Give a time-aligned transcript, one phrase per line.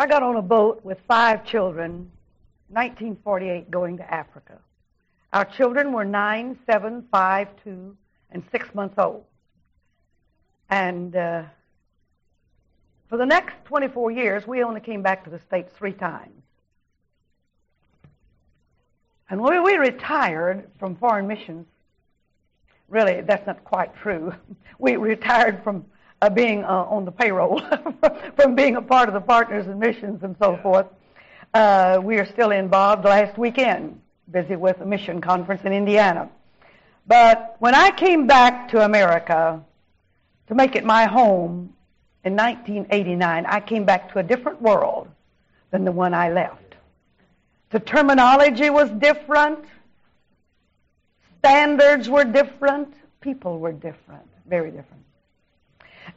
[0.00, 2.10] I got on a boat with five children,
[2.68, 4.56] 1948, going to Africa.
[5.34, 7.94] Our children were nine, seven, five, two,
[8.30, 9.24] and six months old.
[10.70, 11.42] And uh,
[13.10, 16.44] for the next 24 years, we only came back to the States three times.
[19.28, 21.66] And when we retired from foreign missions,
[22.88, 24.32] really, that's not quite true.
[24.78, 25.84] We retired from
[26.22, 27.60] uh, being uh, on the payroll,
[28.36, 30.86] from being a part of the partners and missions and so forth.
[31.54, 36.28] Uh, we are still involved last weekend, busy with a mission conference in Indiana.
[37.06, 39.60] But when I came back to America
[40.46, 41.74] to make it my home
[42.24, 45.08] in 1989, I came back to a different world
[45.70, 46.76] than the one I left.
[47.70, 49.64] The terminology was different.
[51.38, 52.94] Standards were different.
[53.20, 54.28] People were different.
[54.46, 54.99] Very different.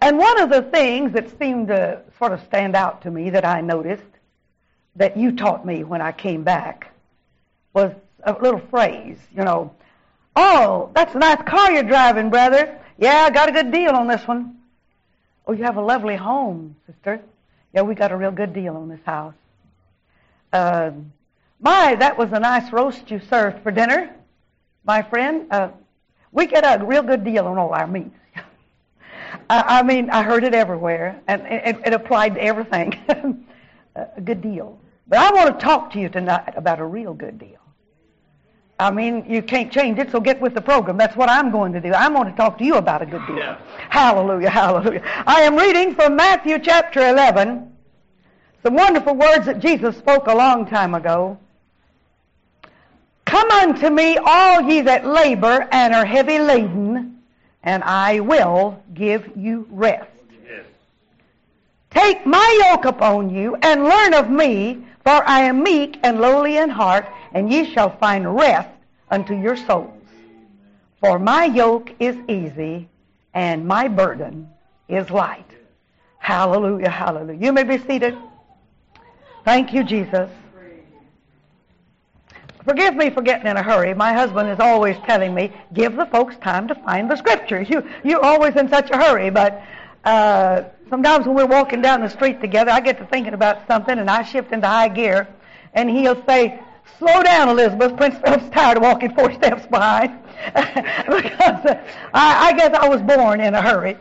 [0.03, 3.45] And one of the things that seemed to sort of stand out to me that
[3.45, 4.03] I noticed
[4.98, 6.94] that you taught me when I came back
[7.73, 7.94] was
[8.25, 9.73] a little phrase, you know.
[10.36, 12.78] Oh, that's a nice car you're driving, brother.
[12.97, 14.58] Yeah, I got a good deal on this one.
[15.47, 17.22] Oh, you have a lovely home, sister.
[17.73, 19.35] Yeah, we got a real good deal on this house.
[20.52, 20.91] Uh,
[21.61, 24.13] my, that was a nice roast you served for dinner,
[24.83, 25.47] my friend.
[25.50, 25.69] Uh,
[26.33, 28.19] we get a real good deal on all our meats.
[29.54, 32.98] I, I mean, I heard it everywhere, and it, it applied to everything.
[33.96, 34.80] a good deal.
[35.08, 37.59] But I want to talk to you tonight about a real good deal.
[38.80, 40.98] I mean, you can't change it, so get with the program.
[40.98, 41.94] That's what I'm going to do.
[41.94, 43.38] I'm going to talk to you about a good deal.
[43.38, 43.59] Yeah.
[43.90, 45.04] Hallelujah, hallelujah.
[45.28, 47.72] I am reading from Matthew chapter 11,
[48.64, 51.38] some wonderful words that Jesus spoke a long time ago.
[53.26, 57.12] Come unto me, all ye that labor and are heavy laden,
[57.64, 60.09] and I will give you rest.
[60.47, 60.66] Yes.
[61.89, 66.58] Take my yoke upon you, and learn of me, for I am meek and lowly
[66.58, 68.69] in heart, and ye shall find rest
[69.09, 69.94] unto your souls.
[71.00, 72.88] For my yoke is easy,
[73.34, 74.50] and my burden
[74.88, 75.45] is light.
[76.18, 77.40] Hallelujah, hallelujah.
[77.40, 78.18] You may be seated.
[79.44, 80.30] Thank you, Jesus.
[82.66, 83.94] Forgive me for getting in a hurry.
[83.94, 87.69] My husband is always telling me, give the folks time to find the scriptures.
[87.69, 89.62] You, you're always in such a hurry, but
[90.06, 93.97] uh, sometimes when we're walking down the street together, I get to thinking about something
[93.97, 95.28] and I shift into high gear,
[95.74, 96.59] and he'll say,
[97.00, 97.97] slow down, Elizabeth.
[97.97, 100.19] Prince Philip's tired of walking four steps behind.
[100.53, 103.97] because uh, I, I guess I was born in a hurry.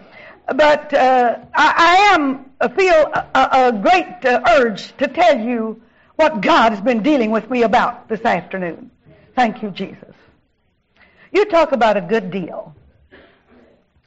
[0.47, 5.81] But uh, I, I am uh, feel a, a great uh, urge to tell you
[6.23, 8.93] what God has been dealing with me about this afternoon.
[9.35, 10.15] Thank you, Jesus.
[11.33, 12.77] You talk about a good deal.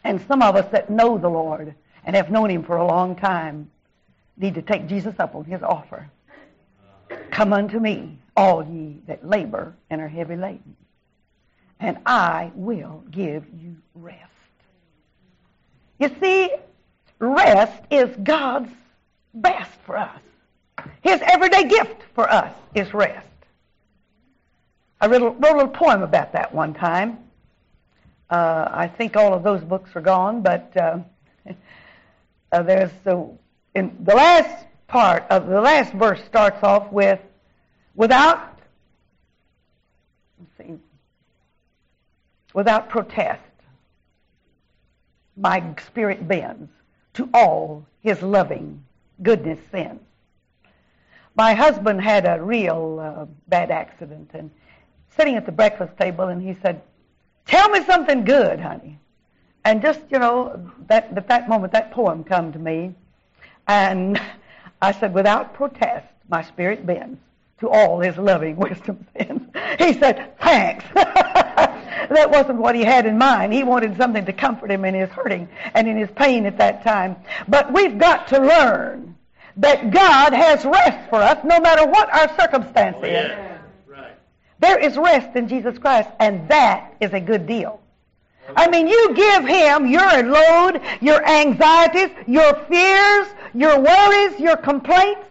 [0.05, 1.75] And some of us that know the Lord
[2.05, 3.69] and have known Him for a long time
[4.37, 6.09] need to take Jesus up on His offer.
[7.31, 10.77] Come unto me, all ye that labor and are heavy laden,
[11.81, 14.21] and I will give you rest.
[15.99, 16.49] You see,
[17.19, 18.71] rest is God's
[19.33, 20.21] best for us.
[21.01, 23.27] His everyday gift for us is rest.
[24.99, 27.19] I wrote a, wrote a little poem about that one time.
[28.29, 30.99] Uh, I think all of those books are gone, but uh,
[32.51, 33.29] uh, there's the
[33.75, 37.19] in the last part of the last verse starts off with
[37.95, 38.59] without
[40.57, 40.75] see
[42.53, 43.41] without protest
[45.35, 46.69] my spirit bends
[47.13, 48.83] to all his loving
[49.21, 50.01] goodness sends
[51.35, 54.49] my husband had a real uh, bad accident and
[55.17, 56.81] sitting at the breakfast table and he said,
[57.45, 58.99] tell me something good, honey.
[59.63, 62.93] And just, you know, that, at that moment, that poem come to me.
[63.67, 64.19] And
[64.81, 67.19] I said, without protest, my spirit bends
[67.59, 69.05] to all his loving wisdom.
[69.79, 70.85] He said, thanks.
[70.93, 73.53] that wasn't what he had in mind.
[73.53, 76.83] He wanted something to comfort him in his hurting and in his pain at that
[76.83, 77.15] time.
[77.47, 79.14] But we've got to learn
[79.57, 83.01] that God has rest for us no matter what our oh, circumstances.
[83.03, 83.57] Oh, yeah.
[83.87, 84.13] right.
[84.59, 87.81] There is rest in Jesus Christ, and that is a good deal.
[88.55, 95.21] I mean, you give Him your load, your anxieties, your fears, your worries, your complaints.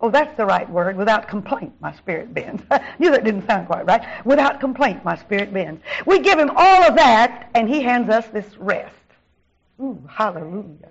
[0.00, 0.96] Oh, that's the right word.
[0.96, 2.62] Without complaint, my spirit bends.
[2.98, 4.02] knew that didn't sound quite right.
[4.26, 5.82] Without complaint, my spirit bends.
[6.06, 8.94] We give Him all of that, and He hands us this rest.
[9.80, 10.90] Ooh, hallelujah.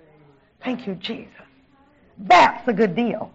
[0.66, 1.30] Thank you, Jesus.
[2.18, 3.32] That's a good deal.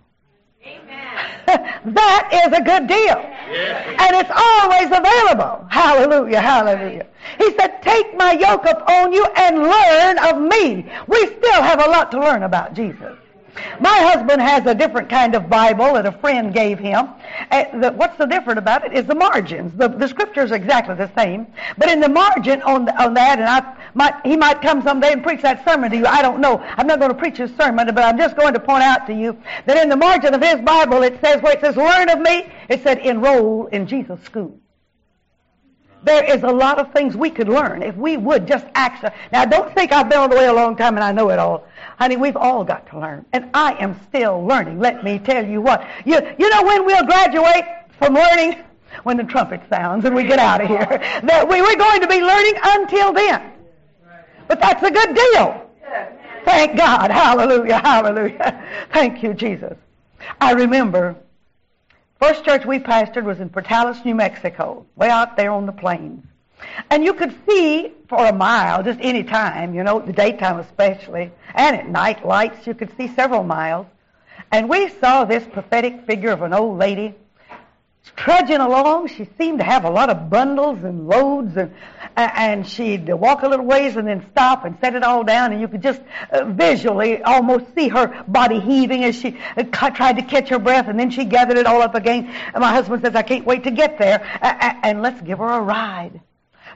[1.46, 3.16] that is a good deal.
[3.16, 5.66] And it's always available.
[5.70, 7.08] Hallelujah, hallelujah.
[7.38, 10.86] He said, Take my yoke upon you and learn of me.
[11.08, 13.18] We still have a lot to learn about Jesus.
[13.80, 17.10] My husband has a different kind of Bible that a friend gave him.
[17.50, 19.74] Uh, what's the different about it is the margins.
[19.78, 23.40] The, the scriptures are exactly the same, but in the margin on the, on that,
[23.40, 26.06] and I might he might come someday and preach that sermon to you.
[26.06, 26.60] I don't know.
[26.78, 29.14] I'm not going to preach his sermon, but I'm just going to point out to
[29.14, 32.20] you that in the margin of his Bible it says where it says "Learn of
[32.20, 34.60] me," it said "Enroll in Jesus' school."
[36.04, 39.06] There is a lot of things we could learn if we would just act.
[39.32, 41.38] Now, don't think I've been on the way a long time and I know it
[41.38, 41.68] all.
[42.00, 43.26] Honey, we've all got to learn.
[43.34, 44.80] And I am still learning.
[44.80, 45.88] Let me tell you what.
[46.06, 47.66] You, you know when we'll graduate
[48.00, 48.64] from learning?
[49.04, 51.00] When the trumpet sounds and we get out of here.
[51.24, 53.54] That we, we're going to be learning until then.
[54.48, 55.70] But that's a good deal.
[56.44, 57.12] Thank God.
[57.12, 57.78] Hallelujah.
[57.78, 58.88] Hallelujah.
[58.92, 59.78] Thank you, Jesus.
[60.40, 61.16] I remember
[62.22, 66.24] First church we pastored was in Portales, New Mexico, way out there on the plains.
[66.92, 71.32] And you could see for a mile, just any time, you know, the daytime especially,
[71.56, 73.88] and at night lights, you could see several miles.
[74.52, 77.16] And we saw this prophetic figure of an old lady
[78.16, 79.08] trudging along.
[79.08, 81.74] She seemed to have a lot of bundles and loads, and
[82.16, 85.62] and she'd walk a little ways and then stop and set it all down, and
[85.62, 90.24] you could just uh, visually almost see her body heaving as she uh, tried to
[90.24, 92.34] catch her breath, and then she gathered it all up again.
[92.54, 95.62] And my husband says, "I can't wait to get there, and let's give her a
[95.62, 96.22] ride."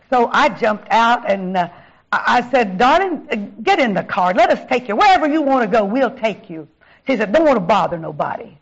[0.10, 1.58] So I jumped out and.
[1.58, 1.70] Uh,
[2.12, 4.34] I said, darling, uh, get in the car.
[4.34, 4.96] Let us take you.
[4.96, 6.70] Wherever you want to go, we'll take you.
[7.08, 8.58] She said, don't want to bother nobody.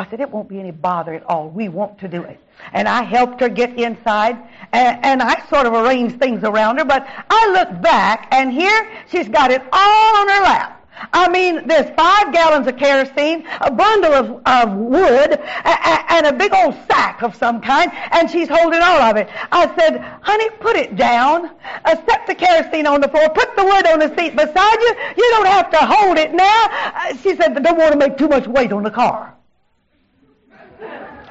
[0.00, 1.50] I said, it won't be any bother at all.
[1.50, 2.40] We want to do it.
[2.72, 4.38] And I helped her get inside,
[4.72, 8.90] and, and I sort of arranged things around her, but I look back, and here
[9.10, 10.88] she's got it all on her lap.
[11.12, 16.26] I mean, there's five gallons of kerosene, a bundle of, of wood, a, a, and
[16.28, 19.28] a big old sack of some kind, and she's holding all of it.
[19.52, 21.50] I said, honey, put it down.
[21.84, 23.28] Uh, set the kerosene on the floor.
[23.28, 24.94] Put the wood on the seat beside you.
[25.18, 26.68] You don't have to hold it now.
[26.70, 29.36] Uh, she said, don't want to make too much weight on the car.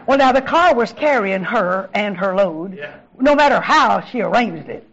[0.09, 2.95] Well, now the car was carrying her and her load, yeah.
[3.19, 4.83] no matter how she arranged it.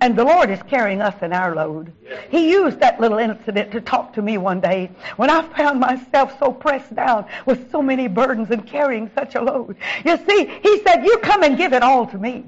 [0.00, 1.92] And the Lord is carrying us in our load.
[2.04, 2.20] Yeah.
[2.30, 6.38] He used that little incident to talk to me one day when I found myself
[6.38, 9.76] so pressed down with so many burdens and carrying such a load.
[10.04, 12.44] You see, He said, You come and give it all to me,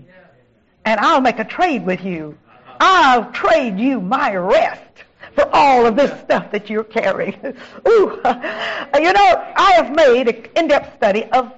[0.85, 2.39] and I'll make a trade with you.
[2.47, 2.77] Uh-huh.
[2.79, 5.03] I'll trade you my rest
[5.35, 7.39] for all of this stuff that you're carrying.
[7.89, 11.53] Ooh, you know, I have made an in-depth study of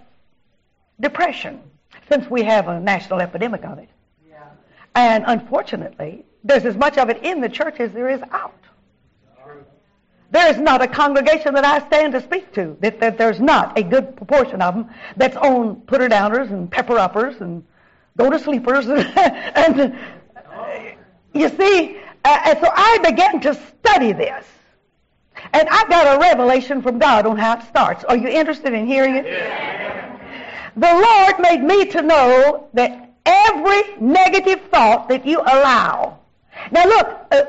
[1.01, 1.61] depression
[2.11, 3.89] since we have a national epidemic of it.
[4.29, 4.49] Yeah.
[4.95, 8.55] And unfortunately, there's as much of it in the church as there is out.
[10.31, 13.79] There is not a congregation that I stand to speak to that, that there's not
[13.79, 17.65] a good proportion of them that's on putter downers and pepper uppers and
[18.17, 19.01] go to sleepers and,
[19.57, 19.97] and
[21.33, 24.45] you see uh, and so I began to study this.
[25.53, 28.05] And I got a revelation from God on how it starts.
[28.05, 29.27] Are you interested in hearing it?
[29.27, 30.19] Yeah.
[30.77, 36.19] The Lord made me to know that every negative thought that you allow.
[36.71, 37.45] Now look, uh,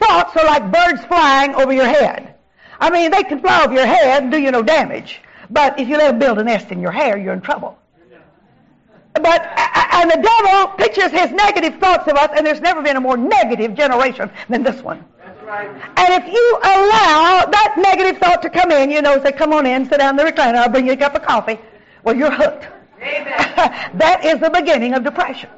[0.00, 2.34] thoughts are like birds flying over your head.
[2.80, 5.20] I mean, they can fly over your head and do you no damage.
[5.50, 7.78] But if you let them build a nest in your hair, you're in trouble.
[9.22, 12.82] But uh, uh, and the devil pictures his negative thoughts of us, and there's never
[12.82, 15.04] been a more negative generation than this one.
[15.44, 15.68] Right.
[15.68, 19.64] And if you allow that negative thought to come in, you know, say, "Come on
[19.64, 21.58] in, sit down in the recliner, I'll bring you a cup of coffee."
[22.02, 22.66] Well, you're hooked.
[23.00, 25.50] that is the beginning of depression.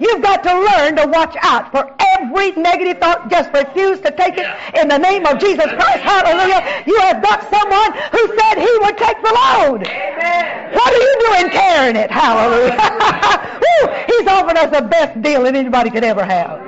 [0.00, 3.30] You've got to learn to watch out for every negative thought.
[3.30, 6.00] Just refuse to take it in the name of Jesus Christ.
[6.00, 6.84] Hallelujah.
[6.86, 9.86] You have got someone who said he would take the load.
[9.86, 10.74] Amen.
[10.74, 12.10] What are you doing carrying it?
[12.10, 12.76] Hallelujah.
[14.06, 16.60] He's offered us the best deal that anybody could ever have.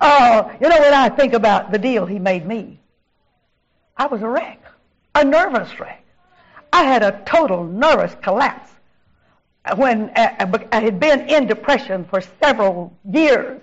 [0.00, 2.80] Oh, you know, when I think about the deal he made me,
[3.96, 4.60] I was a wreck,
[5.14, 6.04] a nervous wreck.
[6.72, 8.70] I had a total nervous collapse
[9.76, 13.60] when uh, I had been in depression for several years.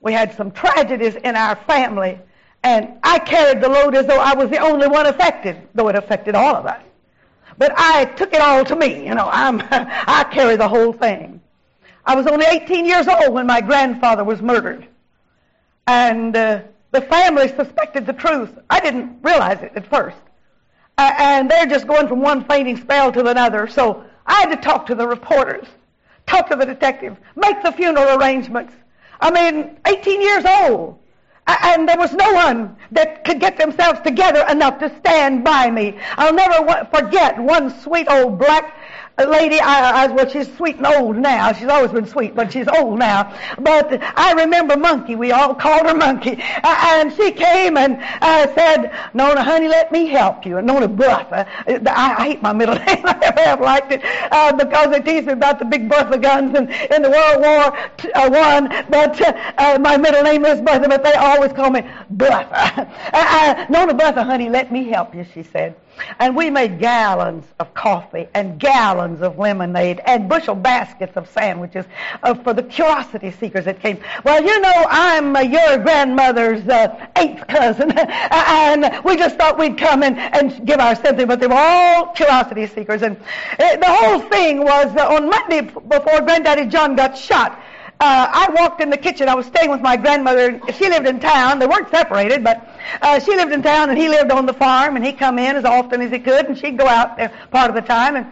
[0.00, 2.18] We had some tragedies in our family,
[2.62, 5.96] and I carried the load as though I was the only one affected, though it
[5.96, 6.82] affected all of us.
[7.58, 9.06] But I took it all to me.
[9.06, 11.40] You know, I'm, I carry the whole thing.
[12.06, 14.86] I was only 18 years old when my grandfather was murdered.
[15.86, 18.50] And uh, the family suspected the truth.
[18.70, 20.16] I didn't realize it at first.
[20.96, 23.66] Uh, and they're just going from one fainting spell to another.
[23.66, 25.66] So I had to talk to the reporters,
[26.26, 28.72] talk to the detective, make the funeral arrangements.
[29.20, 30.98] I mean, 18 years old.
[31.48, 35.98] And there was no one that could get themselves together enough to stand by me.
[36.18, 38.76] I'll never forget one sweet old black
[39.26, 41.52] lady, I, I, well, she's sweet and old now.
[41.52, 43.34] She's always been sweet, but she's old now.
[43.58, 45.16] But I remember Monkey.
[45.16, 46.40] We all called her Monkey.
[46.40, 50.58] Uh, and she came and uh, said, Nona, honey, let me help you.
[50.58, 51.46] And Nona Bertha.
[51.66, 53.04] I, I hate my middle name.
[53.04, 56.56] I never have liked it uh, because they tease me about the big Bertha guns
[56.56, 57.76] in, in the World War
[58.14, 58.68] uh, One.
[58.88, 62.48] But uh, uh, my middle name is Bertha, but they always call me Bertha.
[63.12, 65.74] uh, uh, Nona Bertha, honey, let me help you, she said.
[66.18, 71.84] And we made gallons of coffee and gallons of lemonade and bushel baskets of sandwiches
[72.22, 73.98] uh, for the curiosity seekers that came.
[74.24, 79.78] Well, you know, I'm uh, your grandmother's uh, eighth cousin, and we just thought we'd
[79.78, 83.02] come and, and give our sympathy, but they were all curiosity seekers.
[83.02, 83.16] And
[83.58, 87.60] uh, the whole thing was uh, on Monday before Granddaddy John got shot
[88.00, 89.28] uh, I walked in the kitchen.
[89.28, 90.60] I was staying with my grandmother.
[90.72, 91.58] She lived in town.
[91.58, 92.68] They weren't separated, but
[93.02, 94.94] uh, she lived in town and he lived on the farm.
[94.94, 97.70] And he'd come in as often as he could, and she'd go out there part
[97.70, 98.14] of the time.
[98.14, 98.26] And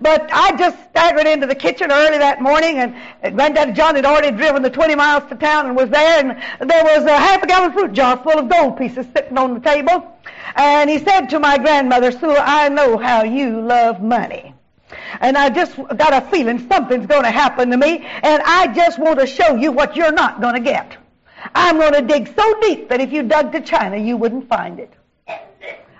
[0.00, 4.36] but I just staggered into the kitchen early that morning, and Granddaddy John had already
[4.36, 6.28] driven the 20 miles to town and was there.
[6.28, 9.54] And there was a half a gallon fruit jar full of gold pieces sitting on
[9.54, 10.18] the table.
[10.56, 14.52] And he said to my grandmother, Sue, I know how you love money
[15.20, 18.98] and I just got a feeling something's going to happen to me, and I just
[18.98, 20.96] want to show you what you're not going to get.
[21.54, 24.78] I'm going to dig so deep that if you dug to China, you wouldn't find
[24.78, 24.92] it.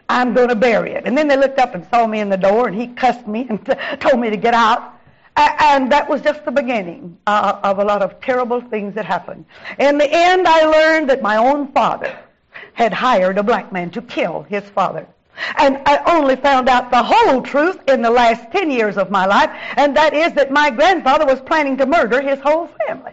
[0.09, 1.05] I'm going to bury it.
[1.07, 3.47] And then they looked up and saw me in the door, and he cussed me
[3.49, 4.99] and t- told me to get out.
[5.35, 9.47] And that was just the beginning uh, of a lot of terrible things that happened.
[9.79, 12.19] In the end, I learned that my own father
[12.75, 15.07] had hired a black man to kill his father.
[15.57, 19.27] And I only found out the whole truth in the last 10 years of my
[19.27, 23.13] life, and that is that my grandfather was planning to murder his whole family.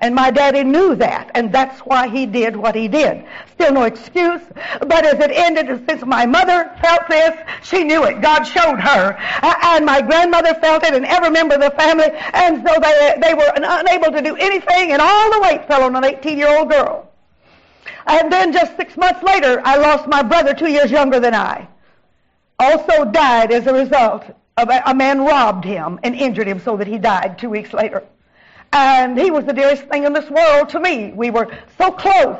[0.00, 3.24] And my daddy knew that, and that's why he did what he did.
[3.52, 4.42] Still no excuse,
[4.80, 8.20] but as it ended, since my mother felt this, she knew it.
[8.20, 9.16] God showed her.
[9.42, 13.34] And my grandmother felt it, and every member of the family, and so they, they
[13.34, 17.11] were unable to do anything, and all the weight fell on an 18-year-old girl.
[18.06, 21.68] And then just six months later, I lost my brother two years younger than I.
[22.58, 24.24] Also died as a result
[24.56, 27.72] of a, a man robbed him and injured him so that he died two weeks
[27.72, 28.04] later.
[28.72, 31.12] And he was the dearest thing in this world to me.
[31.12, 32.38] We were so close.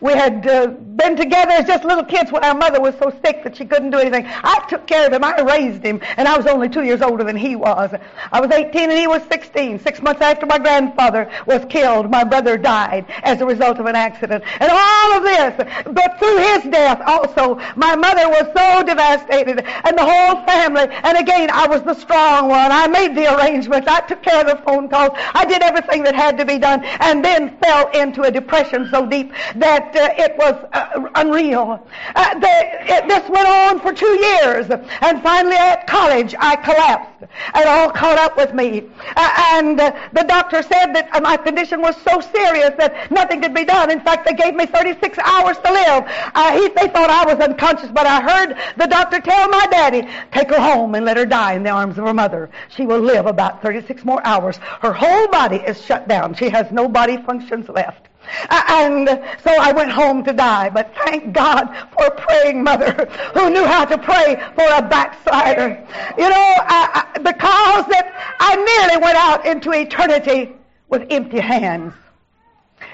[0.00, 3.42] We had uh, been together as just little kids when our mother was so sick
[3.44, 4.26] that she couldn't do anything.
[4.26, 5.24] I took care of him.
[5.24, 7.94] I raised him, and I was only two years older than he was.
[8.32, 9.80] I was 18 and he was 16.
[9.80, 13.96] Six months after my grandfather was killed, my brother died as a result of an
[13.96, 14.44] accident.
[14.60, 19.98] And all of this, but through his death also, my mother was so devastated, and
[19.98, 20.86] the whole family.
[21.02, 22.72] And again, I was the strong one.
[22.72, 23.88] I made the arrangements.
[23.88, 25.10] I took care of the phone calls.
[25.34, 29.06] I did everything that had to be done, and then fell into a depression so
[29.06, 31.86] deep that that uh, it was uh, unreal.
[32.14, 37.22] Uh, it, this went on for two years, and finally at college I collapsed.
[37.54, 41.80] It all caught up with me, uh, and uh, the doctor said that my condition
[41.80, 43.90] was so serious that nothing could be done.
[43.90, 46.04] In fact, they gave me 36 hours to live.
[46.34, 50.08] Uh, he, they thought I was unconscious, but I heard the doctor tell my daddy,
[50.32, 52.50] "Take her home and let her die in the arms of her mother.
[52.68, 54.56] She will live about 36 more hours.
[54.80, 56.34] Her whole body is shut down.
[56.34, 58.09] She has no body functions left."
[58.50, 59.08] And
[59.42, 60.70] so I went home to die.
[60.70, 65.86] But thank God for a praying mother who knew how to pray for a backslider.
[66.16, 70.52] You know, I, I, because that I nearly went out into eternity
[70.88, 71.94] with empty hands.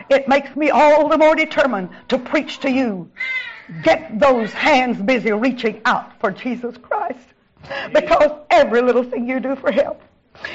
[0.08, 3.10] It makes me all the more determined to preach to you.
[3.82, 7.18] Get those hands busy reaching out for Jesus Christ.
[7.92, 9.94] Because every little thing you do for Him.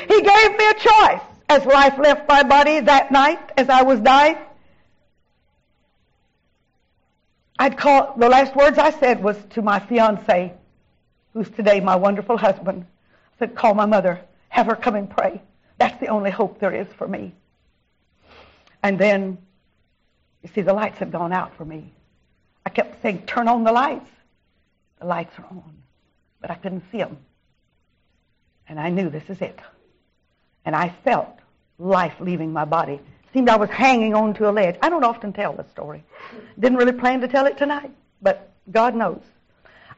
[0.08, 4.00] He gave me a choice as life left my body that night as I was
[4.00, 4.38] dying.
[7.62, 10.52] I'd call, the last words I said was to my fiance,
[11.32, 12.88] who's today my wonderful husband.
[13.36, 15.40] I said, call my mother, have her come and pray.
[15.78, 17.36] That's the only hope there is for me.
[18.82, 19.38] And then,
[20.42, 21.94] you see, the lights had gone out for me.
[22.66, 24.10] I kept saying, turn on the lights.
[25.00, 25.84] The lights are on,
[26.40, 27.16] but I couldn't see them.
[28.68, 29.60] And I knew this is it.
[30.66, 31.38] And I felt
[31.78, 33.00] life leaving my body.
[33.34, 34.76] Seemed I was hanging on to a ledge.
[34.82, 36.04] I don't often tell the story.
[36.60, 39.22] Didn't really plan to tell it tonight, but God knows.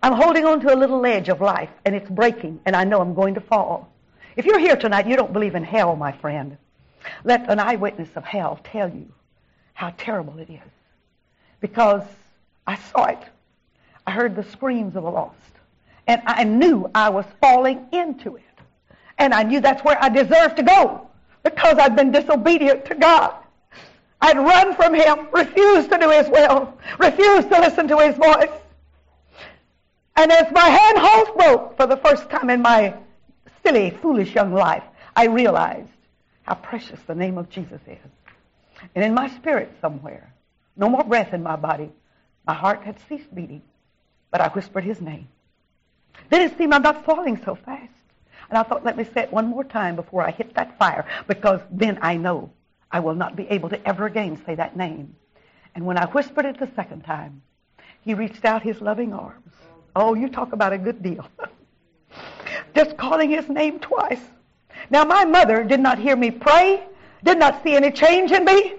[0.03, 3.01] I'm holding on to a little ledge of life, and it's breaking, and I know
[3.01, 3.91] I'm going to fall.
[4.35, 6.57] If you're here tonight, you don't believe in hell, my friend.
[7.23, 9.11] Let an eyewitness of hell tell you
[9.73, 10.59] how terrible it is.
[11.59, 12.03] Because
[12.67, 13.19] I saw it.
[14.05, 15.37] I heard the screams of the lost.
[16.05, 18.43] And I knew I was falling into it.
[19.17, 21.09] And I knew that's where I deserved to go
[21.43, 23.35] because I'd been disobedient to God.
[24.21, 28.51] I'd run from Him, refused to do His will, refused to listen to His voice.
[30.15, 32.95] And as my handhold broke for the first time in my
[33.65, 34.83] silly, foolish young life,
[35.15, 35.89] I realized
[36.43, 37.97] how precious the name of Jesus is.
[38.95, 40.33] And in my spirit somewhere,
[40.75, 41.91] no more breath in my body,
[42.45, 43.61] my heart had ceased beating,
[44.31, 45.27] but I whispered his name.
[46.29, 47.91] Then it seemed I'm not falling so fast.
[48.49, 51.05] And I thought, let me say it one more time before I hit that fire,
[51.27, 52.51] because then I know
[52.91, 55.15] I will not be able to ever again say that name.
[55.75, 57.41] And when I whispered it the second time,
[58.01, 59.53] he reached out his loving arms.
[59.95, 61.27] Oh, you talk about a good deal.
[62.75, 64.21] Just calling his name twice.
[64.89, 66.83] Now, my mother did not hear me pray,
[67.23, 68.73] did not see any change in me,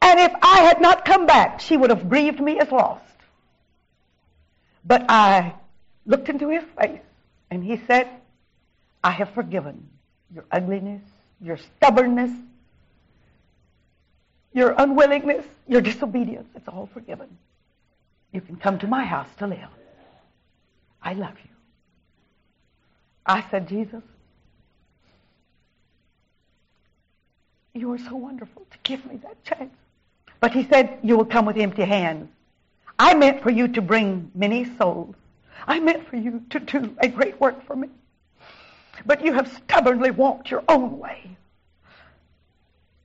[0.00, 3.04] and if I had not come back, she would have grieved me as lost.
[4.84, 5.54] But I
[6.06, 7.00] looked into his face,
[7.50, 8.08] and he said,
[9.04, 9.88] I have forgiven
[10.32, 11.02] your ugliness,
[11.40, 12.30] your stubbornness,
[14.52, 16.48] your unwillingness, your disobedience.
[16.54, 17.28] It's all forgiven.
[18.32, 19.68] You can come to my house to live.
[21.02, 21.50] I love you.
[23.26, 24.02] I said, Jesus,
[27.74, 29.74] you are so wonderful to give me that chance.
[30.40, 32.28] But he said, you will come with empty hands.
[32.98, 35.14] I meant for you to bring many souls.
[35.66, 37.88] I meant for you to do a great work for me.
[39.06, 41.36] But you have stubbornly walked your own way.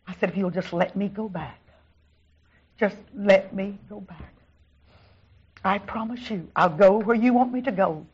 [0.07, 1.59] I said, if you'll just let me go back,
[2.79, 4.33] just let me go back.
[5.63, 8.05] I promise you, I'll go where you want me to go.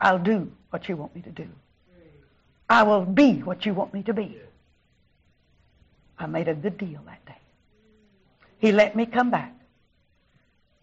[0.00, 1.48] I'll do what you want me to do.
[2.68, 4.38] I will be what you want me to be.
[6.18, 7.38] I made a good deal that day.
[8.58, 9.52] He let me come back.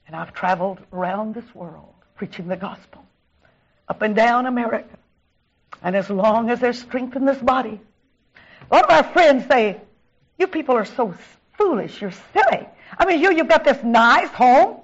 [0.08, 3.04] And I've traveled around this world preaching the gospel,
[3.90, 4.98] up and down America.
[5.82, 7.80] And as long as there's strength in this body,
[8.72, 9.82] a lot of our friends say,
[10.38, 11.14] you people are so
[11.58, 12.68] foolish, you're silly.
[12.98, 14.78] I mean, you, you've got this nice home,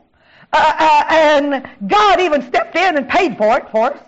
[0.51, 3.99] uh, uh, and God even stepped in and paid for it for us.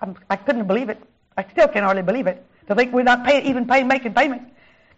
[0.00, 1.02] I'm, I could not believe it.
[1.36, 2.44] I still can hardly believe it.
[2.68, 4.46] To think we're not pay, even paying, making payments.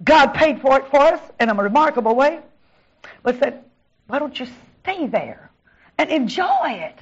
[0.04, 2.40] God paid for it for us in a remarkable way.
[3.22, 3.64] But said,
[4.06, 4.46] why don't you
[4.82, 5.50] stay there
[5.98, 6.98] and enjoy it?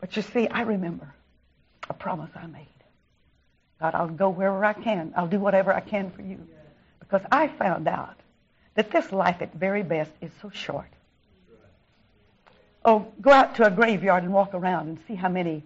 [0.00, 1.12] But you see, I remember
[1.88, 2.66] a promise I made.
[3.80, 5.12] God, I'll go wherever I can.
[5.16, 6.38] I'll do whatever I can for you.
[7.00, 8.16] Because I found out
[8.74, 10.88] that this life at very best is so short.
[12.84, 15.64] Oh, go out to a graveyard and walk around and see how many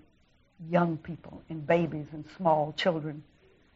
[0.71, 3.23] young people and babies and small children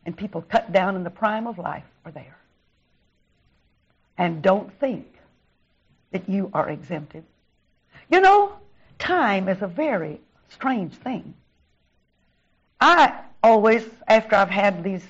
[0.05, 2.37] and people cut down in the prime of life are there.
[4.17, 5.07] And don't think
[6.13, 7.25] that you are exempted.
[8.11, 8.53] You know,
[8.99, 11.35] time is a very strange thing.
[12.81, 15.05] I always, after I've had these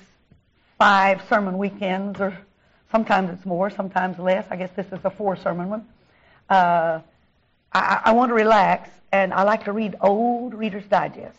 [0.77, 2.37] five sermon weekends, or
[2.91, 4.45] sometimes it's more, sometimes less.
[4.49, 5.85] I guess this is a four sermon one.
[6.49, 7.01] Uh,
[7.73, 11.37] I, I want to relax, and I like to read old Reader's Digest.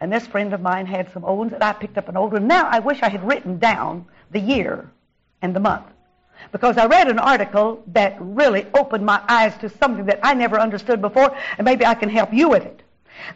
[0.00, 2.32] And this friend of mine had some old ones, and I picked up an old
[2.32, 2.46] one.
[2.46, 4.88] Now I wish I had written down the year
[5.42, 5.86] and the month.
[6.52, 10.58] Because I read an article that really opened my eyes to something that I never
[10.58, 12.82] understood before, and maybe I can help you with it.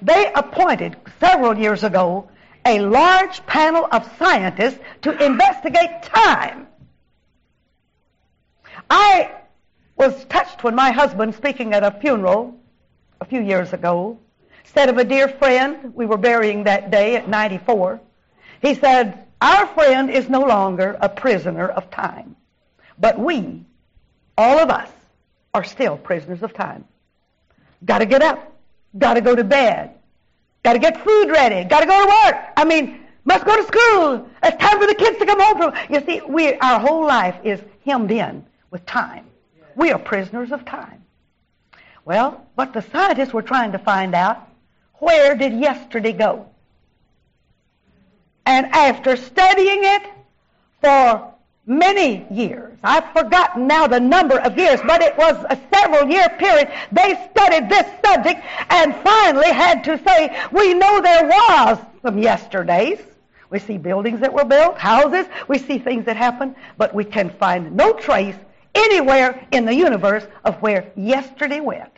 [0.03, 2.29] They appointed several years ago
[2.65, 6.67] a large panel of scientists to investigate time.
[8.89, 9.31] I
[9.97, 12.59] was touched when my husband, speaking at a funeral
[13.21, 14.19] a few years ago,
[14.65, 18.01] said of a dear friend we were burying that day at 94,
[18.61, 22.37] he said, Our friend is no longer a prisoner of time,
[22.99, 23.65] but we,
[24.37, 24.89] all of us,
[25.53, 26.85] are still prisoners of time.
[27.85, 28.54] Got to get up,
[28.97, 29.95] got to go to bed,
[30.63, 32.45] got to get food ready, got to go to work.
[32.57, 34.29] I mean, must go to school.
[34.43, 35.93] It's time for the kids to come home from.
[35.93, 39.27] You see, we our whole life is hemmed in with time.
[39.77, 41.03] We are prisoners of time.
[42.05, 44.49] Well, what the scientists were trying to find out,
[44.95, 46.47] where did yesterday go?
[48.47, 50.03] And after studying it
[50.83, 51.34] for
[51.67, 56.29] many years, I've forgotten now the number of years, but it was a several year
[56.39, 62.19] period, they studied this subject and finally had to say, we know there was some
[62.19, 62.99] yesterdays.
[63.51, 67.31] We see buildings that were built, houses, we see things that happened, but we can
[67.31, 68.37] find no trace
[68.75, 71.93] anywhere in the universe of where yesterday went.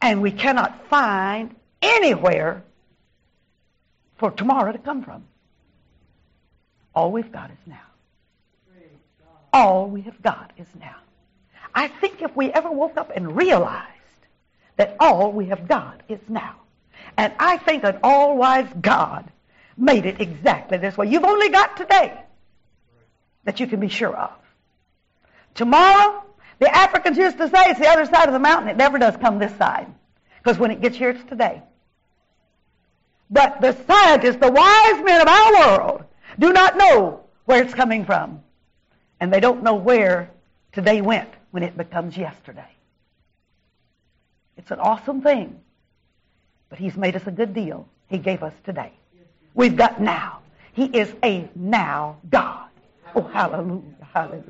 [0.00, 2.62] And we cannot find anywhere
[4.16, 5.24] for tomorrow to come from.
[6.94, 7.80] All we've got is now.
[9.52, 10.96] All we have got is now.
[11.74, 13.90] I think if we ever woke up and realized
[14.76, 16.56] that all we have got is now,
[17.16, 19.30] and I think an all-wise God
[19.76, 21.08] made it exactly this way.
[21.08, 22.20] You've only got today
[23.44, 24.32] that you can be sure of.
[25.54, 26.24] Tomorrow,
[26.58, 28.68] the Africans used to say it's the other side of the mountain.
[28.68, 29.86] It never does come this side.
[30.42, 31.62] Because when it gets here, it's today.
[33.30, 36.04] But the scientists, the wise men of our world,
[36.38, 38.42] do not know where it's coming from.
[39.20, 40.30] And they don't know where
[40.72, 42.68] today went when it becomes yesterday.
[44.56, 45.60] It's an awesome thing.
[46.68, 47.88] But He's made us a good deal.
[48.08, 48.92] He gave us today.
[49.54, 50.40] We've got now.
[50.72, 52.68] He is a now God.
[53.14, 54.42] Oh, hallelujah, hallelujah.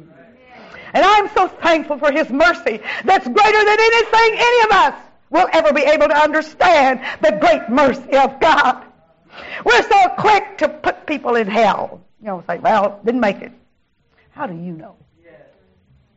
[0.94, 4.94] And I'm so thankful for His mercy that's greater than anything any of us
[5.30, 8.84] will ever be able to understand the great mercy of God.
[9.64, 12.02] We're so quick to put people in hell.
[12.20, 13.52] You know, say, well, didn't make it.
[14.30, 14.96] How do you know?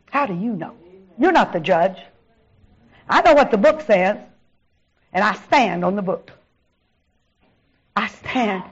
[0.10, 0.75] How do you know?
[1.19, 1.97] You're not the judge.
[3.10, 4.17] I know what the book says,
[5.13, 6.32] and I stand on the book.
[7.95, 8.63] I stand.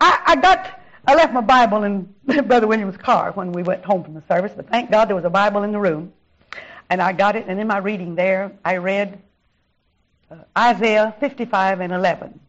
[0.00, 2.14] I, I got, I left my Bible in
[2.46, 5.24] Brother William's car when we went home from the service, but thank God there was
[5.24, 6.12] a Bible in the room.
[6.90, 9.20] And I got it, and in my reading there, I read
[10.30, 12.40] uh, Isaiah 55 and 11.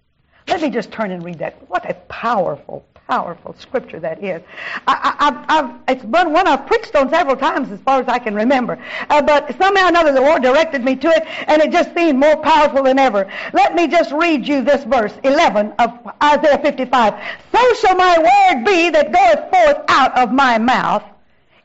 [0.48, 1.56] Let me just turn and read that.
[1.70, 4.42] What a powerful, powerful scripture that is.
[4.88, 8.36] I, I've, it's been one I've preached on several times as far as I can
[8.36, 8.78] remember.
[9.10, 12.20] Uh, but somehow or another the Lord directed me to it, and it just seemed
[12.20, 13.32] more powerful than ever.
[13.54, 17.14] Let me just read you this verse, 11 of Isaiah 55.
[17.52, 21.04] So shall my word be that goeth forth out of my mouth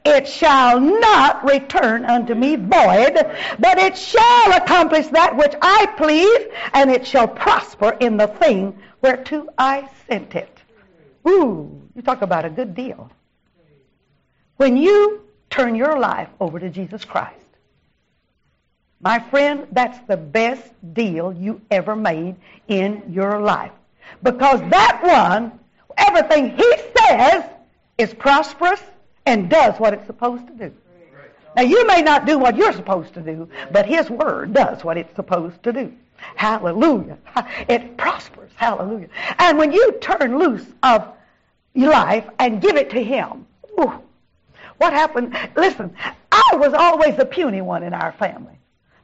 [0.05, 3.15] it shall not return unto me void,
[3.59, 8.79] but it shall accomplish that which I please, and it shall prosper in the thing
[9.03, 10.59] whereto I sent it.
[11.29, 13.11] Ooh, you talk about a good deal.
[14.57, 17.37] When you turn your life over to Jesus Christ,
[19.01, 22.37] my friend, that's the best deal you ever made
[22.69, 23.73] in your life.
[24.23, 25.59] Because that one,
[25.97, 27.45] everything he says
[27.97, 28.83] is prosperous
[29.31, 30.75] and does what it's supposed to do.
[31.57, 34.97] Now, you may not do what you're supposed to do, but His Word does what
[34.97, 35.93] it's supposed to do.
[36.37, 37.19] Hallelujah.
[37.69, 38.51] It prospers.
[38.57, 39.09] Hallelujah.
[39.39, 41.09] And when you turn loose of
[41.75, 43.47] your life and give it to Him,
[43.79, 44.01] ooh,
[44.79, 45.37] what happened?
[45.57, 45.95] Listen,
[46.31, 48.59] I was always the puny one in our family.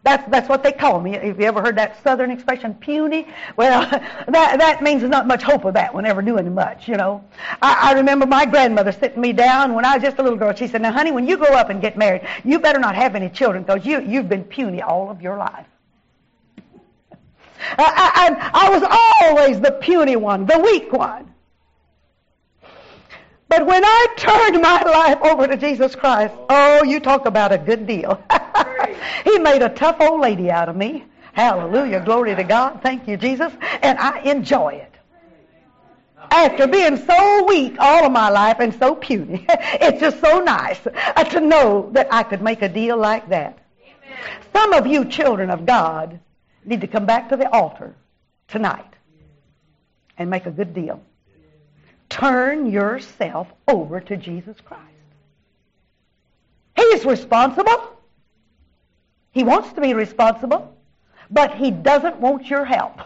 [0.07, 1.15] That's, that's what they call me.
[1.15, 3.27] Have you ever heard that southern expression, puny?
[3.57, 3.81] Well,
[4.29, 7.25] that, that means there's not much hope of that one ever doing much, you know.
[7.61, 10.55] I, I remember my grandmother sitting me down when I was just a little girl.
[10.55, 13.17] She said, now, honey, when you grow up and get married, you better not have
[13.17, 15.67] any children because you, you've been puny all of your life.
[17.77, 21.35] I, I, I was always the puny one, the weak one.
[23.57, 27.59] But when I turned my life over to Jesus Christ, oh, you talk about a
[27.59, 28.23] good deal.
[29.25, 31.07] he made a tough old lady out of me.
[31.33, 32.01] Hallelujah.
[32.01, 32.81] Glory to God.
[32.83, 33.51] Thank you, Jesus.
[33.81, 34.93] And I enjoy it.
[36.31, 40.87] After being so weak all of my life and so puny, it's just so nice
[40.87, 43.59] uh, to know that I could make a deal like that.
[44.53, 46.21] Some of you children of God
[46.67, 47.95] need to come back to the altar
[48.49, 48.93] tonight
[50.19, 51.01] and make a good deal.
[52.17, 54.83] Turn yourself over to Jesus Christ.
[56.75, 58.01] He's responsible.
[59.33, 60.75] He wants to be responsible,
[61.31, 63.01] but he doesn't want your help.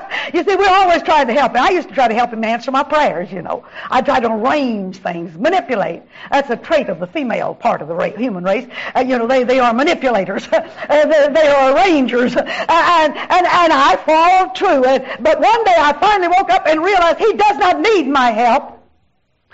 [0.34, 1.54] you see, we're always trying to help.
[1.54, 3.64] And I used to try to help him answer my prayers, you know.
[3.90, 6.02] I tried to arrange things, manipulate.
[6.30, 8.68] That's a trait of the female part of the human race.
[8.94, 10.46] Uh, you know, they, they are manipulators.
[10.52, 12.36] uh, they, they, are arrangers.
[12.36, 14.82] Uh, and, and, and I followed true.
[14.82, 18.78] but one day I finally woke up and realized he does not need my help.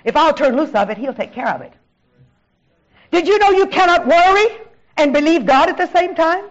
[0.05, 1.73] If I'll turn loose of it, he'll take care of it.
[3.11, 4.47] Did you know you cannot worry
[4.97, 6.45] and believe God at the same time?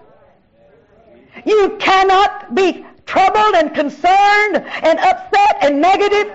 [1.45, 6.27] You cannot be troubled and concerned and upset and negative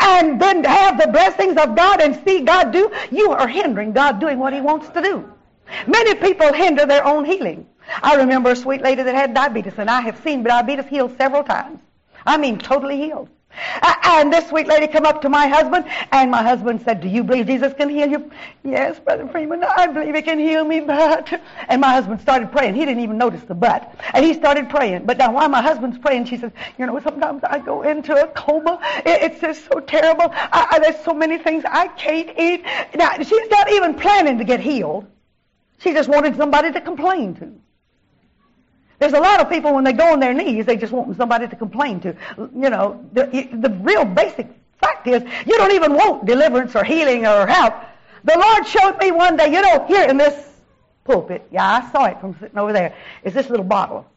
[0.00, 2.90] and then have the blessings of God and see God do.
[3.12, 5.30] You are hindering God doing what He wants to do.
[5.86, 7.66] Many people hinder their own healing.
[8.02, 11.44] I remember a sweet lady that had diabetes, and I have seen diabetes healed several
[11.44, 11.80] times.
[12.26, 13.28] I mean, totally healed.
[13.82, 17.24] And this sweet lady come up to my husband, and my husband said, Do you
[17.24, 18.30] believe Jesus can heal you?
[18.62, 21.40] Yes, Brother Freeman, I believe he can heal me, but.
[21.68, 22.74] And my husband started praying.
[22.74, 23.94] He didn't even notice the but.
[24.12, 25.06] And he started praying.
[25.06, 28.28] But now, while my husband's praying, she says, You know, sometimes I go into a
[28.28, 28.78] coma.
[29.04, 30.30] it's just so terrible.
[30.32, 32.64] I, I, there's so many things I can't eat.
[32.94, 35.06] Now, she's not even planning to get healed.
[35.78, 37.52] She just wanted somebody to complain to.
[39.04, 41.46] There's a lot of people when they go on their knees, they just want somebody
[41.46, 42.16] to complain to.
[42.38, 44.48] You know, the, the real basic
[44.80, 47.74] fact is you don't even want deliverance or healing or help.
[48.24, 50.48] The Lord showed me one day, you know, here in this
[51.04, 54.10] pulpit, yeah, I saw it from sitting over there, is this little bottle.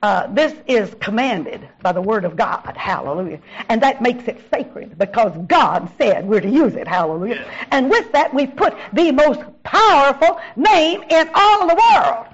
[0.00, 2.76] Uh, this is commanded by the Word of God.
[2.76, 3.40] Hallelujah.
[3.68, 6.86] And that makes it sacred because God said we're to use it.
[6.86, 7.50] Hallelujah.
[7.72, 12.26] And with that, we put the most powerful name in all the world.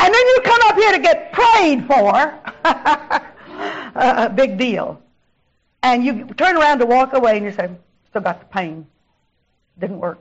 [0.00, 2.40] And then you come up here to get prayed for.
[3.94, 5.00] a big deal.
[5.82, 7.70] And you turn around to walk away and you say,
[8.08, 8.86] still got the pain.
[9.78, 10.18] Didn't work.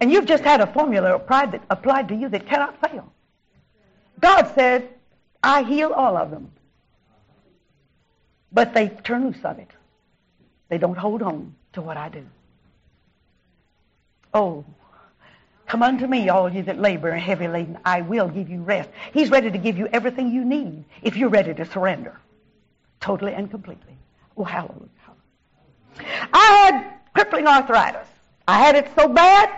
[0.00, 3.10] And you've just had a formula of applied, that, applied to you that cannot fail.
[4.20, 4.88] God said,
[5.42, 6.50] I heal all of them.
[8.52, 9.70] But they turn loose of it.
[10.68, 12.24] They don't hold on to what I do.
[14.32, 14.64] Oh,
[15.74, 17.76] come unto me, all you that labor and heavy laden.
[17.84, 18.88] I will give you rest.
[19.12, 22.16] He's ready to give you everything you need if you're ready to surrender
[23.00, 23.96] totally and completely.
[24.36, 24.88] Oh, hallelujah.
[26.32, 28.06] I had crippling arthritis.
[28.46, 29.50] I had it so bad.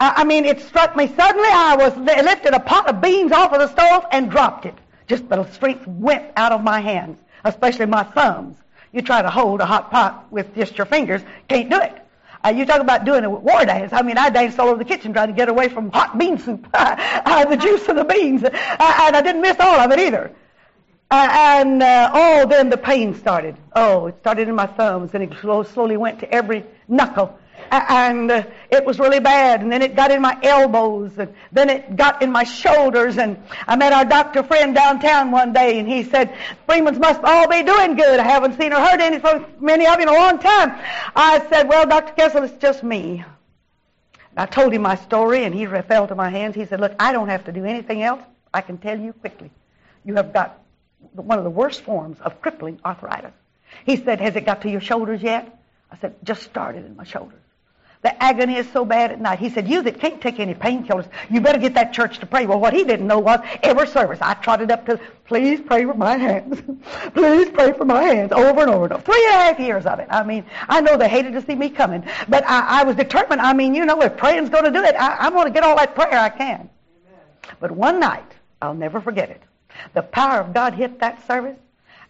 [0.00, 1.50] I mean, it struck me suddenly.
[1.50, 4.74] I was lifted a pot of beans off of the stove and dropped it.
[5.08, 8.56] Just the strength went out of my hands, especially my thumbs.
[8.92, 12.02] You try to hold a hot pot with just your fingers, can't do it.
[12.44, 13.92] Uh, you talk about doing a war dance.
[13.92, 16.38] I mean, I danced all over the kitchen trying to get away from hot bean
[16.38, 19.98] soup, uh, the juice of the beans, uh, and I didn't miss all of it
[19.98, 20.32] either.
[21.10, 23.56] Uh, and uh, oh, then the pain started.
[23.74, 27.36] Oh, it started in my thumbs, and it slowly went to every knuckle
[27.70, 29.62] and uh, it was really bad.
[29.62, 33.18] And then it got in my elbows, and then it got in my shoulders.
[33.18, 37.48] And I met our doctor friend downtown one day, and he said, "Freemans must all
[37.48, 38.20] be doing good.
[38.20, 40.78] I haven't seen or heard any from many of you in a long time."
[41.14, 43.24] I said, "Well, Doctor Kessel, it's just me."
[44.36, 46.54] I told him my story, and he fell to my hands.
[46.54, 48.22] He said, "Look, I don't have to do anything else.
[48.52, 49.50] I can tell you quickly.
[50.04, 50.58] You have got
[51.12, 53.32] one of the worst forms of crippling arthritis."
[53.84, 55.56] He said, "Has it got to your shoulders yet?"
[55.92, 57.40] I said, "Just started in my shoulders."
[58.02, 59.38] The agony is so bad at night.
[59.38, 62.46] He said, You that can't take any painkillers, you better get that church to pray.
[62.46, 65.92] Well, what he didn't know was every service I trotted up to, please pray for
[65.92, 66.62] my hands.
[67.14, 69.02] please pray for my hands over and over and over.
[69.02, 70.06] Three and a half years of it.
[70.10, 73.42] I mean, I know they hated to see me coming, but I, I was determined.
[73.42, 75.62] I mean, you know, if praying's going to do it, I, I'm going to get
[75.62, 76.70] all that prayer I can.
[76.70, 77.56] Amen.
[77.60, 78.32] But one night,
[78.62, 79.42] I'll never forget it.
[79.92, 81.58] The power of God hit that service.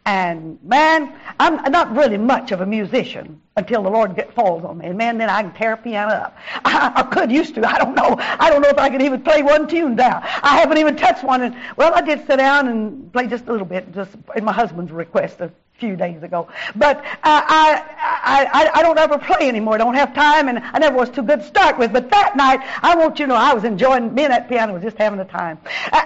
[0.07, 4.79] And man, I'm not really much of a musician until the Lord get, falls on
[4.79, 4.87] me.
[4.87, 6.37] And man, then I can tear a piano up.
[6.65, 7.69] I, I could used to.
[7.69, 8.17] I don't know.
[8.19, 10.23] I don't know if I can even play one tune down.
[10.43, 11.43] I haven't even touched one.
[11.43, 14.53] And well, I did sit down and play just a little bit, just in my
[14.53, 15.41] husband's request
[15.81, 16.47] few days ago.
[16.77, 17.83] But uh, I,
[18.23, 19.75] I, I don't ever play anymore.
[19.75, 21.93] I don't have time, and I never was too good to start with.
[21.93, 24.83] But that night, I want you to know, I was enjoying, and that piano was
[24.83, 25.59] just having a time.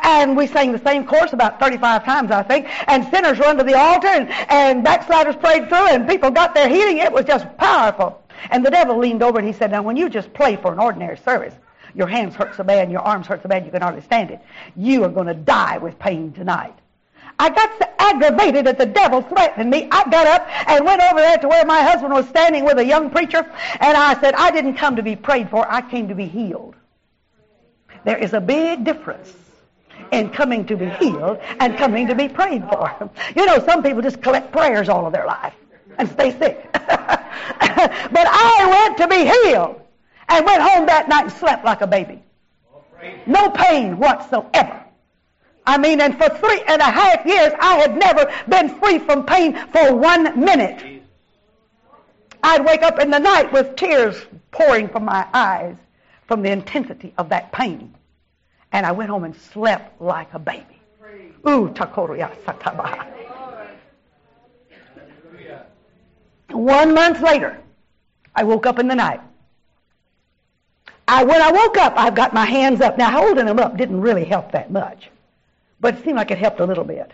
[0.05, 3.65] And we sang the same chorus about 35 times, I think, and sinners run to
[3.65, 6.99] the altar, and, and backsliders prayed through, and people got their healing.
[6.99, 8.23] It was just powerful.
[8.51, 10.79] And the devil leaned over and he said, now when you just play for an
[10.79, 11.55] ordinary service,
[11.95, 14.31] your hands hurt so bad and your arms hurt so bad you can hardly stand
[14.31, 14.41] it.
[14.77, 16.75] You are going to die with pain tonight.
[17.39, 19.89] I got so aggravated at the devil threatening me.
[19.91, 22.85] I got up and went over there to where my husband was standing with a
[22.85, 23.45] young preacher,
[23.81, 26.77] and I said, I didn't come to be prayed for, I came to be healed.
[28.05, 29.35] There is a big difference
[30.13, 33.11] in coming to be healed and coming to be prayed for.
[33.35, 35.55] You know, some people just collect prayers all of their life
[35.99, 36.69] and stay sick.
[36.73, 36.89] but
[37.61, 39.81] I went to be healed
[40.29, 42.23] and went home that night and slept like a baby.
[43.27, 44.84] No pain whatsoever.
[45.67, 49.25] I mean, and for three and a half years, I had never been free from
[49.25, 51.03] pain for one minute.
[52.43, 55.77] I'd wake up in the night with tears pouring from my eyes
[56.29, 57.95] from the intensity of that pain.
[58.73, 60.81] And I went home and slept like a baby.
[61.49, 63.07] Ooh, takoroya sataba.
[66.51, 67.59] One month later,
[68.35, 69.21] I woke up in the night.
[71.09, 72.97] I, when I woke up, I've got my hands up.
[72.97, 75.11] Now, holding them up didn't really help that much.
[75.85, 77.11] But it seemed like it helped a little bit.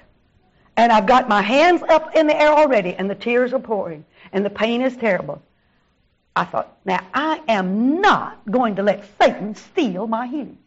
[0.77, 4.05] And I've got my hands up in the air already, and the tears are pouring,
[4.33, 5.43] and the pain is terrible.
[6.37, 10.59] I thought, now I am not going to let Satan steal my healing.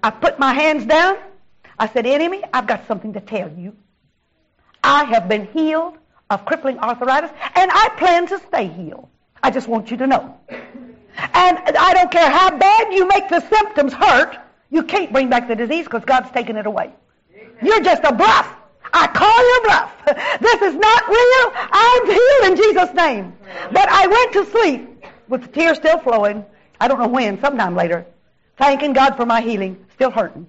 [0.00, 1.16] I put my hands down.
[1.76, 3.74] I said, enemy, I've got something to tell you.
[4.84, 5.98] I have been healed
[6.30, 9.08] of crippling arthritis, and I plan to stay healed.
[9.42, 10.38] I just want you to know.
[11.34, 14.38] And I don't care how bad you make the symptoms hurt,
[14.70, 16.92] you can't bring back the disease because God's taken it away.
[17.62, 18.56] You're just a bluff.
[18.92, 19.96] I call you bluff.
[20.40, 21.52] This is not real.
[21.72, 23.32] I'm healed in Jesus' name.
[23.72, 26.44] But I went to sleep with the tears still flowing.
[26.80, 28.06] I don't know when, sometime later.
[28.56, 29.84] Thanking God for my healing.
[29.94, 30.46] Still hurting.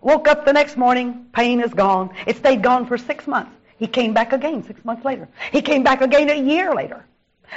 [0.00, 1.26] Woke up the next morning.
[1.32, 2.10] Pain is gone.
[2.26, 3.54] It stayed gone for six months.
[3.78, 5.28] He came back again six months later.
[5.52, 7.04] He came back again a year later.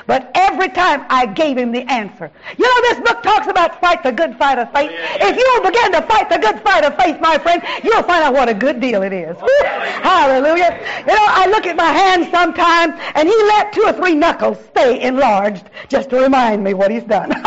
[0.08, 2.32] But every time I gave him the answer.
[2.58, 4.90] You know, this book talks about fight the good fight of faith.
[4.90, 5.30] Oh, yeah, yeah.
[5.30, 8.34] If you'll begin to fight the good fight of faith, my friend, you'll find out
[8.34, 9.36] what a good deal it is.
[9.40, 9.64] Oh,
[10.02, 10.80] Hallelujah.
[11.00, 14.58] You know, I look at my hand sometimes, and he let two or three knuckles
[14.66, 17.32] stay enlarged just to remind me what he's done.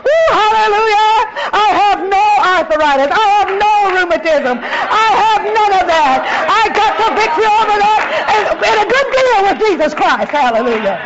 [0.00, 1.10] Ooh, hallelujah.
[1.52, 3.10] I have no arthritis.
[3.10, 4.58] I have no rheumatism.
[4.62, 6.18] I have none of that.
[6.48, 10.30] I got the victory over that and, and a good deal with Jesus Christ.
[10.30, 10.96] Hallelujah.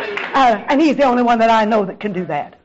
[0.45, 2.59] Uh, and He's the only one that I know that can do that.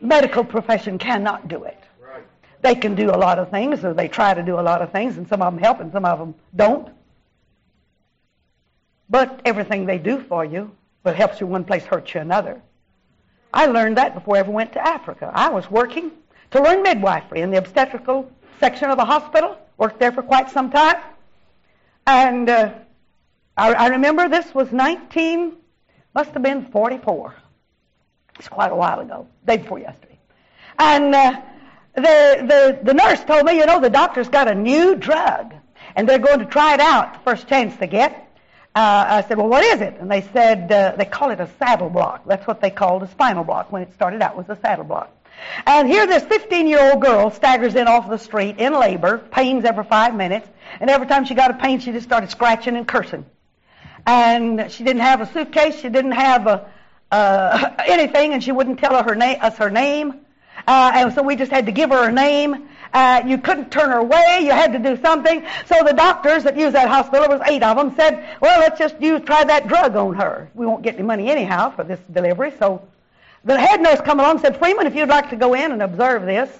[0.00, 1.78] Medical profession cannot do it.
[2.60, 4.90] They can do a lot of things, or they try to do a lot of
[4.90, 6.88] things, and some of them help and some of them don't.
[9.08, 12.60] But everything they do for you, what helps you one place hurts you another.
[13.54, 15.30] I learned that before I ever went to Africa.
[15.32, 16.10] I was working
[16.50, 19.56] to learn midwifery in the obstetrical section of the hospital.
[19.76, 20.96] Worked there for quite some time.
[22.08, 22.74] And uh,
[23.56, 25.56] I, I remember this was 19,
[26.14, 27.34] must have been 44.
[28.38, 30.18] It's quite a while ago, day before yesterday.
[30.78, 31.40] And uh,
[31.94, 35.54] the, the, the nurse told me, you know, the doctor's got a new drug,
[35.96, 38.24] and they're going to try it out the first chance they get.
[38.74, 39.96] Uh, I said, well, what is it?
[39.98, 42.24] And they said, uh, they call it a saddle block.
[42.26, 45.10] That's what they called a spinal block when it started out, was a saddle block.
[45.66, 50.14] And here this 15-year-old girl staggers in off the street in labor, pains every five
[50.14, 50.48] minutes,
[50.80, 53.24] and every time she got a pain, she just started scratching and cursing.
[54.06, 56.70] And she didn't have a suitcase, she didn't have a,
[57.10, 60.20] uh, anything, and she wouldn't tell her na- us her name.
[60.66, 62.68] Uh, and so we just had to give her a name.
[62.92, 64.40] Uh, you couldn't turn her away.
[64.42, 65.44] You had to do something.
[65.66, 68.78] So the doctors that used that hospital, there was eight of them, said, well, let's
[68.78, 70.50] just use, try that drug on her.
[70.54, 72.52] We won't get any money anyhow for this delivery.
[72.58, 72.86] So
[73.44, 75.82] the head nurse come along and said, Freeman, if you'd like to go in and
[75.82, 76.50] observe this,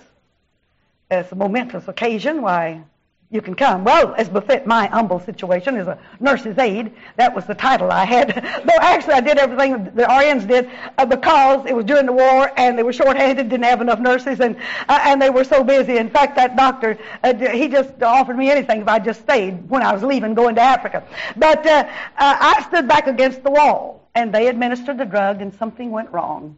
[1.11, 2.83] it's a momentous occasion, why,
[3.31, 3.85] you can come.
[3.85, 8.07] Well, as befit my humble situation as a nurse's aide, that was the title I
[8.07, 8.29] had.
[8.65, 12.51] Though actually I did everything the RNs did uh, because it was during the war
[12.57, 14.57] and they were short-handed, didn't have enough nurses, and
[14.89, 15.99] uh, and they were so busy.
[15.99, 19.83] In fact, that doctor, uh, he just offered me anything if I just stayed when
[19.83, 21.05] I was leaving, going to Africa.
[21.37, 21.87] But uh,
[22.17, 26.11] uh, I stood back against the wall, and they administered the drug, and something went
[26.13, 26.57] wrong.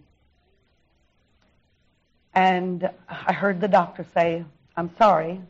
[2.33, 4.45] And I heard the doctor say,
[4.77, 5.41] I'm sorry,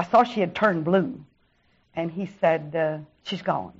[0.00, 1.22] I saw she had turned blue.
[1.94, 3.74] And he said, uh, She's gone.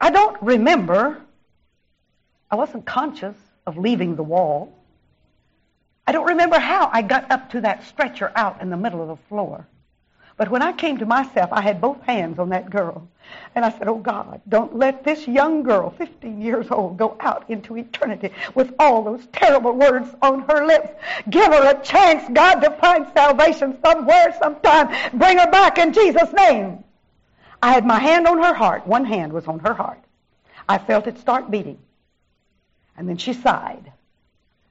[0.00, 1.22] I don't remember.
[2.50, 3.36] I wasn't conscious
[3.68, 4.76] of leaving the wall.
[6.08, 9.06] I don't remember how I got up to that stretcher out in the middle of
[9.06, 9.68] the floor.
[10.40, 13.06] But when I came to myself, I had both hands on that girl.
[13.54, 17.44] And I said, Oh God, don't let this young girl, 15 years old, go out
[17.50, 20.88] into eternity with all those terrible words on her lips.
[21.28, 24.88] Give her a chance, God, to find salvation somewhere, sometime.
[25.12, 26.84] Bring her back in Jesus' name.
[27.62, 28.86] I had my hand on her heart.
[28.86, 30.02] One hand was on her heart.
[30.66, 31.78] I felt it start beating.
[32.96, 33.92] And then she sighed.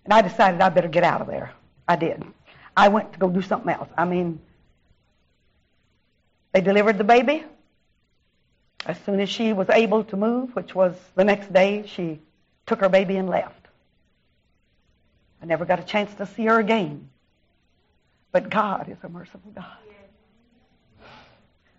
[0.03, 1.51] And I decided I better get out of there.
[1.87, 2.23] I did.
[2.75, 3.89] I went to go do something else.
[3.95, 4.39] I mean,
[6.51, 7.43] they delivered the baby.
[8.85, 12.19] As soon as she was able to move, which was the next day, she
[12.65, 13.67] took her baby and left.
[15.41, 17.09] I never got a chance to see her again.
[18.31, 19.65] But God is a merciful God.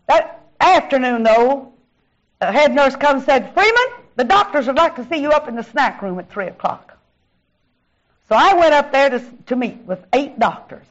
[0.09, 1.72] That afternoon, though,
[2.40, 5.46] the head nurse comes and said, Freeman, the doctors would like to see you up
[5.46, 6.98] in the snack room at 3 o'clock.
[8.28, 10.87] So I went up there to, to meet with eight doctors.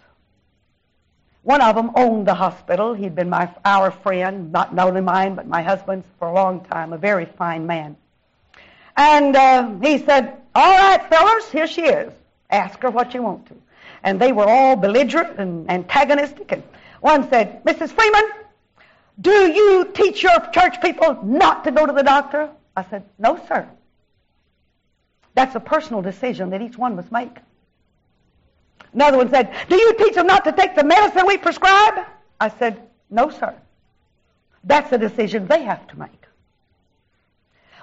[1.50, 2.94] One of them owned the hospital.
[2.94, 6.94] He'd been my our friend, not only mine, but my husband's for a long time,
[6.94, 7.98] a very fine man.
[8.96, 12.14] And uh, he said, all right, fellas, here she is.
[12.52, 13.56] Ask her what you want to.
[14.04, 16.52] And they were all belligerent and antagonistic.
[16.52, 16.62] And
[17.02, 17.90] one said, Mrs.
[17.94, 18.30] Freeman,
[19.20, 22.52] do you teach your church people not to go to the doctor?
[22.78, 23.68] I said, no, sir.
[25.34, 27.38] That's a personal decision that each one must make.
[28.94, 32.06] Another one said, Do you teach them not to take the medicine we prescribe?
[32.40, 33.56] I said, No, sir.
[34.64, 36.12] That's a decision they have to make.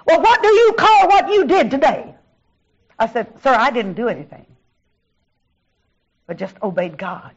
[0.05, 2.15] Well, what do you call what you did today?
[2.99, 4.45] I said, Sir, I didn't do anything,
[6.25, 7.33] but just obeyed God.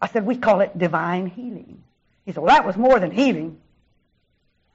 [0.00, 1.82] I said, We call it divine healing.
[2.24, 3.58] He said, Well, that was more than healing.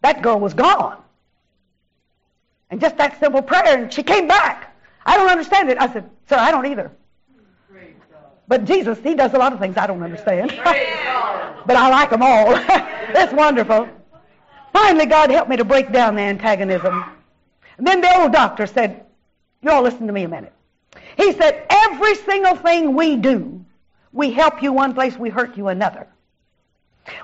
[0.01, 0.97] That girl was gone.
[2.69, 4.68] And just that simple prayer, and she came back.
[5.09, 5.81] I don't understand it.
[5.81, 6.91] I said, Sir, I don't either.
[8.47, 10.51] But Jesus, He does a lot of things I don't understand.
[10.63, 12.53] but I like them all.
[12.55, 13.89] it's wonderful.
[14.71, 17.03] Finally, God helped me to break down the antagonism.
[17.79, 19.03] And then the old doctor said,
[19.63, 20.53] You all listen to me a minute.
[21.17, 23.65] He said, Every single thing we do,
[24.13, 26.05] we help you one place, we hurt you another.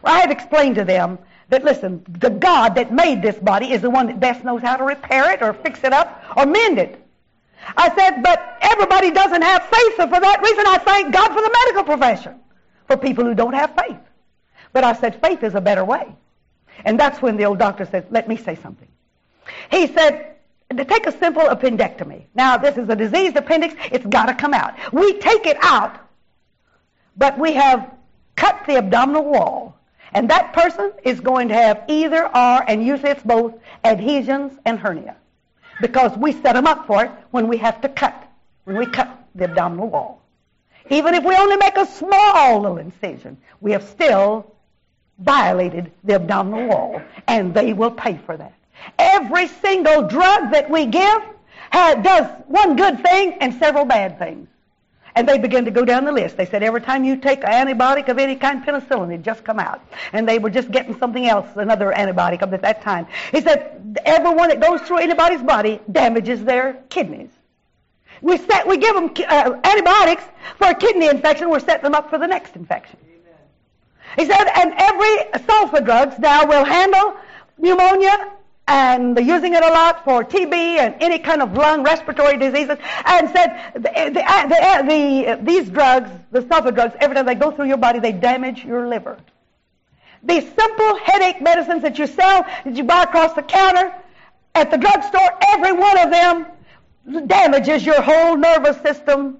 [0.01, 3.83] Well, I had explained to them that, listen, the God that made this body is
[3.83, 6.79] the one that best knows how to repair it or fix it up or mend
[6.79, 7.04] it.
[7.77, 11.41] I said, but everybody doesn't have faith, so for that reason I thank God for
[11.41, 12.39] the medical profession,
[12.87, 13.99] for people who don't have faith.
[14.73, 16.15] But I said, faith is a better way.
[16.83, 18.87] And that's when the old doctor said, let me say something.
[19.71, 20.35] He said,
[20.75, 22.25] take a simple appendectomy.
[22.35, 23.75] Now, this is a diseased appendix.
[23.91, 24.75] It's got to come out.
[24.91, 25.99] We take it out,
[27.15, 27.91] but we have
[28.35, 29.77] cut the abdominal wall.
[30.13, 33.53] And that person is going to have either or, and usually it's both,
[33.83, 35.17] adhesions and hernia.
[35.81, 38.29] Because we set them up for it when we have to cut,
[38.63, 40.21] when we cut the abdominal wall.
[40.89, 44.55] Even if we only make a small little incision, we have still
[45.19, 48.53] violated the abdominal wall, and they will pay for that.
[48.99, 51.21] Every single drug that we give
[51.71, 54.47] does one good thing and several bad things.
[55.15, 56.35] And they began to go down the list.
[56.35, 59.59] They said every time you take an antibiotic of any kind, penicillin, it just come
[59.59, 59.81] out.
[60.11, 63.07] And they were just getting something else, another antibiotic at that time.
[63.31, 67.29] He said everyone that goes through anybody's body damages their kidneys.
[68.21, 70.23] We set, we give them uh, antibiotics
[70.57, 71.49] for a kidney infection.
[71.49, 72.97] We're setting them up for the next infection.
[74.17, 77.15] He said, and every sulfa drugs now will handle
[77.57, 78.31] pneumonia
[78.67, 83.29] and using it a lot for TB and any kind of lung respiratory diseases, and
[83.29, 87.35] said the, eh, the, eh, the, eh, these drugs, the sulfa drugs, every time they
[87.35, 89.17] go through your body, they damage your liver.
[90.23, 93.93] These simple headache medicines that you sell, that you buy across the counter
[94.55, 96.47] at the drugstore, every one of them
[97.27, 99.37] damages your whole nervous system.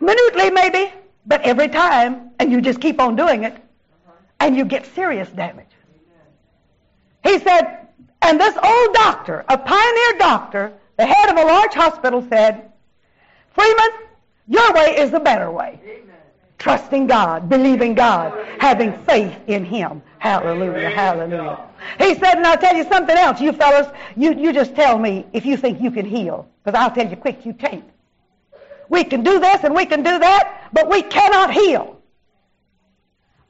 [0.00, 0.92] Minutely, maybe,
[1.26, 3.56] but every time, and you just keep on doing it,
[4.40, 5.71] and you get serious damage.
[7.22, 7.88] He said,
[8.22, 12.70] and this old doctor, a pioneer doctor, the head of a large hospital said,
[13.54, 13.90] Freeman,
[14.48, 15.80] your way is the better way.
[15.84, 16.16] Amen.
[16.58, 20.02] Trusting God, believing God, having faith in Him.
[20.18, 21.58] Hallelujah, hallelujah.
[21.98, 23.40] He said, and I'll tell you something else.
[23.40, 26.48] You fellas, you, you just tell me if you think you can heal.
[26.62, 27.84] Because I'll tell you quick, you can't.
[28.88, 32.00] We can do this and we can do that, but we cannot heal.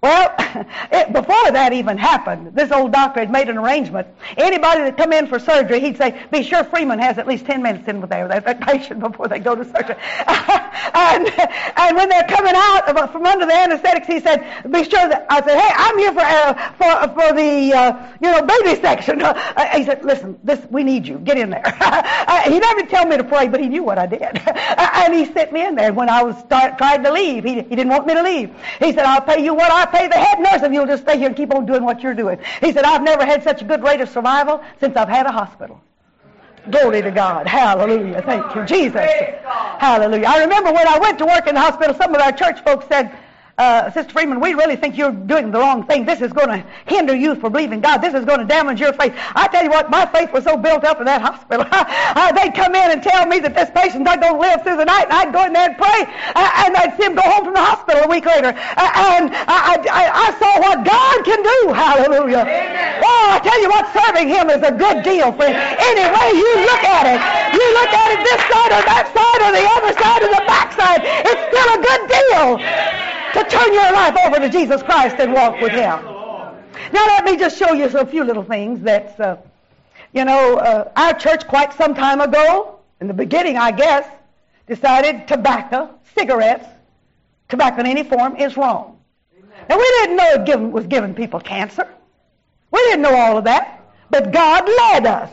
[0.02, 0.34] Well,
[0.90, 4.08] it, before that even happened, this old doctor had made an arrangement.
[4.36, 7.62] Anybody that come in for surgery, he'd say, be sure Freeman has at least 10
[7.62, 9.94] minutes in with that patient before they go to surgery.
[10.26, 11.28] and,
[11.76, 14.40] and when they're coming out from under the anesthetics, he said,
[14.72, 18.28] be sure that, I said, hey, I'm here for, uh, for, for the, uh, you
[18.32, 19.22] know, baby section.
[19.22, 19.34] Uh,
[19.76, 21.18] he said, listen, this, we need you.
[21.18, 21.62] Get in there.
[21.64, 24.22] Uh, he never tell me to pray, but he knew what I did.
[24.22, 25.92] and he sent me in there.
[25.92, 28.50] When I was start, trying to leave, he, he didn't want me to leave.
[28.80, 31.18] He said, I'll pay you what I pay the head nurse if you'll just stay
[31.18, 32.38] here and keep on doing what you're doing.
[32.60, 35.32] He said, I've never had such a good rate of survival since I've had a
[35.32, 35.80] hospital.
[36.70, 37.46] Glory to God.
[37.46, 38.22] Hallelujah.
[38.22, 39.10] Thank you, Jesus.
[39.78, 40.26] Hallelujah.
[40.26, 42.86] I remember when I went to work in the hospital, some of our church folks
[42.86, 43.16] said,
[43.58, 46.06] uh, Sister Freeman, we really think you're doing the wrong thing.
[46.06, 47.98] This is going to hinder you from believing God.
[47.98, 49.12] This is going to damage your faith.
[49.36, 51.68] I tell you what, my faith was so built up in that hospital.
[51.70, 54.80] uh, they'd come in and tell me that this patient's not going to live through
[54.80, 56.00] the night, and I'd go in there and pray,
[56.32, 58.56] uh, and I'd see him go home from the hospital a week later.
[58.56, 61.58] Uh, and I, I, I, saw what God can do.
[61.76, 62.48] Hallelujah.
[62.48, 63.04] Amen.
[63.04, 65.52] Oh, I tell you what, serving Him is a good deal, friend.
[65.52, 67.20] Any way you look at it,
[67.52, 70.44] you look at it this side or that side or the other side or the
[70.48, 72.48] back side, it's still a good deal
[73.34, 76.04] to turn your life over to Jesus Christ and walk with Him.
[76.92, 79.36] Now let me just show you a few little things that, uh,
[80.12, 84.06] you know, uh, our church quite some time ago, in the beginning, I guess,
[84.66, 86.66] decided tobacco, cigarettes,
[87.48, 88.98] tobacco in any form is wrong.
[89.68, 91.88] And we didn't know it given, was giving people cancer.
[92.70, 93.80] We didn't know all of that.
[94.10, 95.32] But God led us.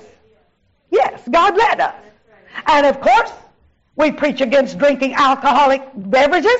[0.89, 1.95] Yes, God led us.
[2.65, 3.31] And of course,
[3.95, 6.59] we preach against drinking alcoholic beverages.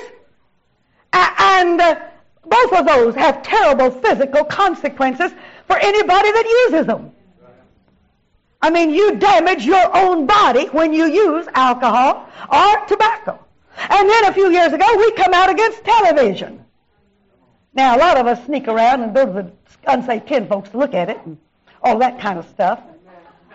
[1.14, 1.99] And uh,
[2.45, 5.32] both of those have terrible physical consequences
[5.68, 7.12] for anybody that uses them.
[8.62, 13.39] I mean, you damage your own body when you use alcohol or tobacco.
[13.78, 16.66] And then a few years ago, we come out against television.
[17.74, 19.51] Now, a lot of us sneak around and go to the
[19.88, 21.38] unsaved kin folks to look at it and
[21.82, 22.82] all that kind of stuff.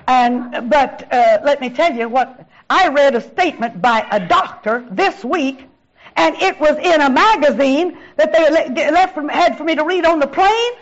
[0.07, 4.87] And but uh, let me tell you what I read a statement by a doctor
[4.91, 5.67] this week
[6.17, 10.05] and it was in a magazine that they left from, had for me to read
[10.05, 10.73] on the plane.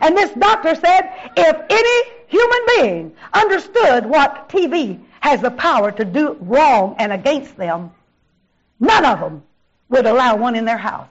[0.00, 6.04] And this doctor said, if any human being understood what TV has the power to
[6.04, 7.90] do wrong and against them,
[8.78, 9.42] none of them
[9.90, 11.08] would allow one in their house.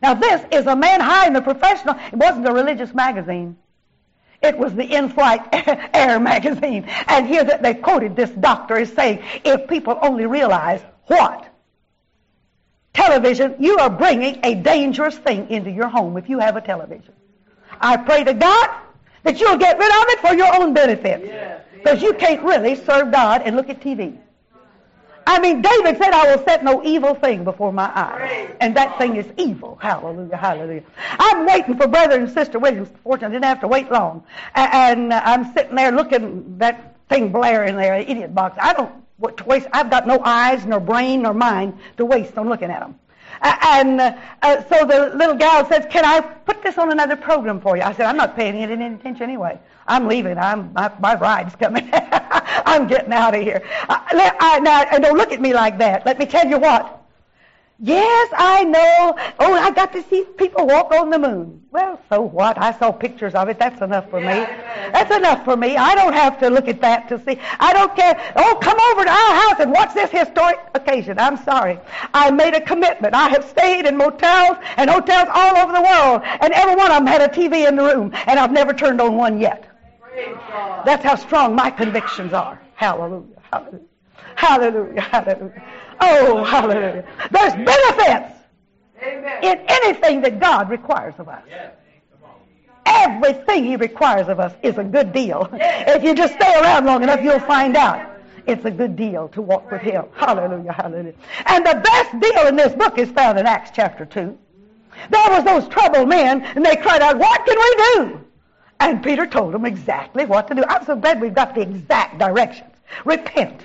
[0.00, 1.96] Now this is a man high in the professional.
[2.12, 3.56] It wasn't a religious magazine.
[4.40, 5.48] It was the in-flight
[5.94, 6.84] air magazine.
[7.08, 11.47] And here they quoted this doctor as saying, if people only realize what
[12.98, 17.14] television, you are bringing a dangerous thing into your home if you have a television.
[17.80, 18.68] I pray to God
[19.22, 21.18] that you'll get rid of it for your own benefit.
[21.74, 24.18] Because you can't really serve God and look at TV.
[25.28, 28.50] I mean, David said, I will set no evil thing before my eyes.
[28.60, 29.78] And that thing is evil.
[29.80, 30.82] Hallelujah, hallelujah.
[31.20, 32.88] I'm waiting for Brother and Sister Williams.
[33.04, 34.24] Fortunately, I didn't have to wait long.
[34.54, 38.56] And I'm sitting there looking, that thing blaring in there, idiot box.
[38.60, 39.66] I don't what to waste.
[39.72, 42.98] I've got no eyes, nor brain, nor mind to waste on looking at them.
[43.42, 47.60] and uh, uh, so the little gal says, "Can I put this on another program
[47.60, 49.58] for you?" I said, "I'm not paying it any attention anyway.
[49.86, 50.38] I'm leaving.
[50.38, 51.88] I'm my, my ride's coming.
[51.92, 56.06] I'm getting out of here." I, I, now, don't look at me like that.
[56.06, 56.97] Let me tell you what.
[57.80, 59.16] Yes, I know.
[59.38, 61.62] Oh, I got to see people walk on the moon.
[61.70, 62.58] Well, so what?
[62.58, 63.60] I saw pictures of it.
[63.60, 64.34] That's enough for me.
[64.92, 65.76] That's enough for me.
[65.76, 67.38] I don't have to look at that to see.
[67.60, 68.32] I don't care.
[68.34, 71.20] Oh, come over to our house and watch this historic occasion.
[71.20, 71.78] I'm sorry.
[72.12, 73.14] I made a commitment.
[73.14, 76.96] I have stayed in motels and hotels all over the world, and every one of
[76.96, 79.68] them had a TV in the room, and I've never turned on one yet.
[80.84, 82.60] That's how strong my convictions are.
[82.74, 83.40] Hallelujah.
[83.52, 83.80] Hallelujah.
[84.34, 85.00] Hallelujah.
[85.00, 85.62] Hallelujah.
[86.00, 87.04] Oh, hallelujah.
[87.30, 88.38] There's benefits
[89.02, 89.44] Amen.
[89.44, 91.42] in anything that God requires of us.
[92.86, 95.48] Everything He requires of us is a good deal.
[95.52, 99.42] If you just stay around long enough, you'll find out it's a good deal to
[99.42, 100.04] walk with Him.
[100.14, 101.14] Hallelujah, hallelujah.
[101.46, 104.38] And the best deal in this book is found in Acts chapter 2.
[105.10, 108.20] There was those troubled men, and they cried out, What can we do?
[108.80, 110.64] And Peter told them exactly what to do.
[110.68, 112.72] I'm so glad we've got the exact directions.
[113.04, 113.62] Repent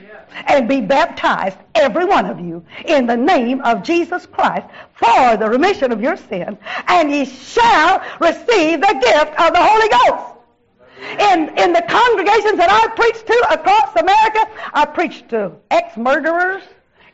[0.47, 5.49] and be baptized, every one of you, in the name of Jesus Christ for the
[5.49, 6.57] remission of your sin,
[6.87, 10.29] and ye shall receive the gift of the Holy Ghost.
[11.03, 16.63] In, in the congregations that I preached to across America, I preached to ex-murderers,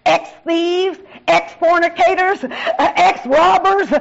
[0.05, 3.99] ex-thieves, ex-fornicators, uh, ex-robbers, uh,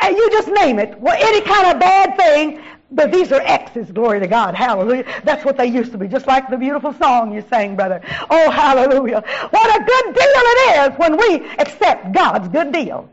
[0.00, 0.98] uh, you just name it.
[1.00, 2.60] Well, any kind of bad thing
[2.92, 4.54] but these are X's, glory to God.
[4.54, 5.04] Hallelujah.
[5.24, 8.00] That's what they used to be, just like the beautiful song you sang, brother.
[8.30, 9.24] Oh, hallelujah.
[9.50, 13.08] What a good deal it is when we accept God's good deal.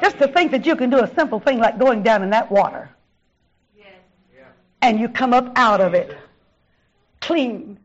[0.00, 2.50] Just to think that you can do a simple thing like going down in that
[2.50, 2.90] water.
[4.82, 6.16] And you come up out of it
[7.20, 7.78] clean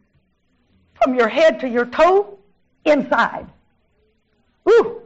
[1.01, 2.38] from your head to your toe
[2.86, 3.47] inside.
[4.69, 5.01] Ooh.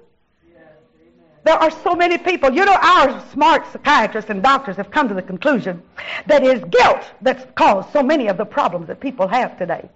[1.45, 2.51] There are so many people.
[2.51, 5.81] You know, our smart psychiatrists and doctors have come to the conclusion
[6.25, 9.87] that it is guilt that's caused so many of the problems that people have today.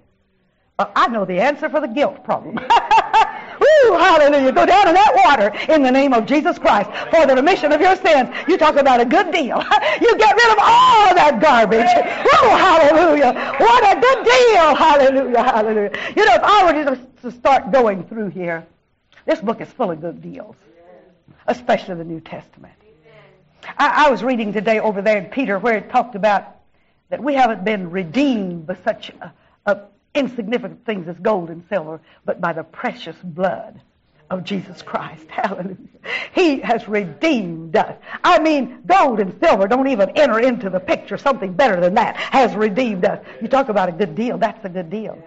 [0.77, 2.53] Well, I know the answer for the guilt problem.
[3.59, 4.51] Woo, hallelujah.
[4.51, 7.81] Go down in that water in the name of Jesus Christ for the remission of
[7.81, 8.29] your sins.
[8.47, 9.57] You talk about a good deal.
[10.01, 11.89] you get rid of all that garbage.
[12.29, 13.33] Woo, hallelujah.
[13.57, 14.75] What a good deal.
[14.75, 16.13] Hallelujah, hallelujah.
[16.15, 18.67] You know, if I were to start going through here,
[19.25, 20.55] this book is full of good deals
[21.49, 22.73] especially the New Testament.
[23.77, 26.55] I, I was reading today over there in Peter where it talked about
[27.09, 29.33] that we haven't been redeemed by such a,
[29.65, 29.81] a
[30.13, 33.81] insignificant things as gold and silver, but by the precious blood
[34.29, 35.25] of Jesus Christ.
[35.29, 35.77] Hallelujah.
[36.33, 37.97] He has redeemed us.
[38.23, 41.17] I mean, gold and silver don't even enter into the picture.
[41.17, 43.25] Something better than that has redeemed us.
[43.41, 44.37] You talk about a good deal.
[44.37, 45.21] That's a good deal.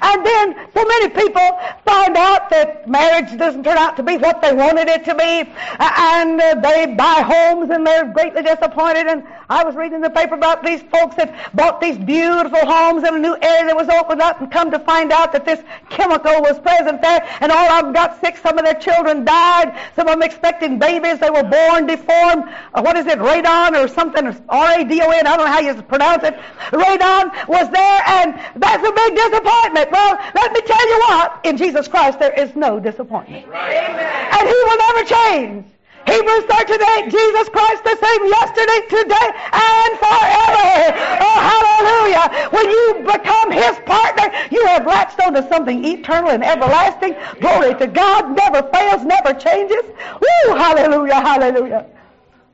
[0.00, 4.42] And then so many people find out that marriage doesn't turn out to be what
[4.42, 9.06] they wanted it to be, and uh, they buy homes and they're greatly disappointed.
[9.06, 13.14] And I was reading the paper about these folks that bought these beautiful homes in
[13.14, 16.42] a new area that was opened up, and come to find out that this chemical
[16.42, 18.36] was present there, and all of them got sick.
[18.36, 19.78] Some of their children died.
[19.96, 21.18] Some of them expecting babies.
[21.18, 22.44] They were born deformed.
[22.74, 24.26] Uh, what is it, radon or something?
[24.48, 25.26] R-A-D-O-N.
[25.26, 26.34] I don't know how you pronounce it.
[26.70, 29.90] Radon was there, and that's a big disappointment disappointment.
[29.90, 31.40] Well, let me tell you what.
[31.44, 33.46] In Jesus Christ, there is no disappointment.
[33.46, 34.28] Amen.
[34.32, 35.66] And He will never change.
[36.06, 40.96] Hebrews 13, Jesus Christ the same yesterday, today, and forever.
[41.20, 42.48] Oh, hallelujah.
[42.50, 47.14] When you become His partner, you have latched onto something eternal and everlasting.
[47.40, 48.34] Glory to God.
[48.34, 49.84] Never fails, never changes.
[50.14, 51.86] Woo, hallelujah, hallelujah.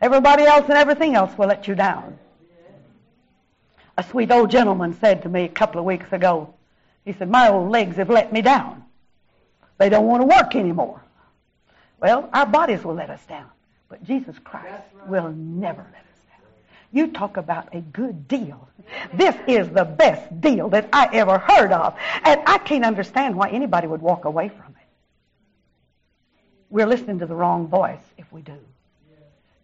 [0.00, 2.18] Everybody else and everything else will let you down.
[3.96, 6.52] A sweet old gentleman said to me a couple of weeks ago,
[7.04, 8.84] he said, My old legs have let me down.
[9.78, 11.02] They don't want to work anymore.
[12.00, 13.46] Well, our bodies will let us down,
[13.88, 15.08] but Jesus Christ right.
[15.08, 16.48] will never let us down.
[16.92, 18.68] You talk about a good deal.
[19.12, 21.96] This is the best deal that I ever heard of.
[22.24, 24.86] And I can't understand why anybody would walk away from it.
[26.70, 28.58] We're listening to the wrong voice if we do.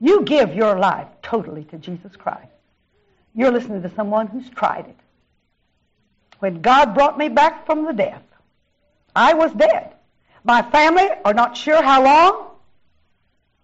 [0.01, 2.53] You give your life totally to Jesus Christ.
[3.35, 4.97] You're listening to someone who's tried it
[6.41, 8.23] when God brought me back from the death,
[9.15, 9.95] I was dead.
[10.43, 12.47] My family are not sure how long.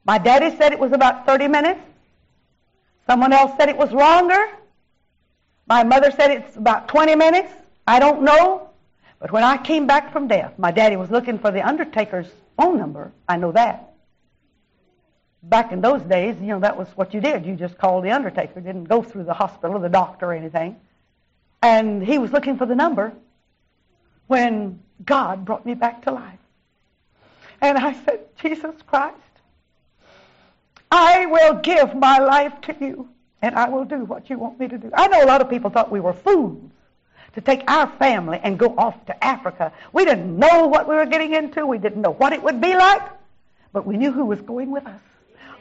[0.04, 1.80] My daddy said it was about 30 minutes.
[3.06, 4.38] Someone else said it was longer.
[5.66, 7.52] My mother said it's about 20 minutes.
[7.86, 8.70] I don't know.
[9.18, 12.78] But when I came back from death, my daddy was looking for the undertaker's phone
[12.78, 13.12] number.
[13.28, 13.94] I know that.
[15.42, 17.46] Back in those days, you know, that was what you did.
[17.46, 18.60] You just called the undertaker.
[18.60, 20.76] Didn't go through the hospital or the doctor or anything.
[21.62, 23.12] And he was looking for the number
[24.26, 26.38] when God brought me back to life.
[27.60, 29.16] And I said, Jesus Christ,
[30.90, 33.08] I will give my life to you,
[33.42, 34.90] and I will do what you want me to do.
[34.94, 36.70] I know a lot of people thought we were fools
[37.34, 39.72] to take our family and go off to Africa.
[39.92, 41.66] We didn't know what we were getting into.
[41.66, 43.02] We didn't know what it would be like,
[43.72, 45.00] but we knew who was going with us.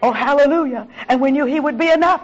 [0.01, 0.87] Oh, hallelujah.
[1.07, 2.21] And we knew he would be enough.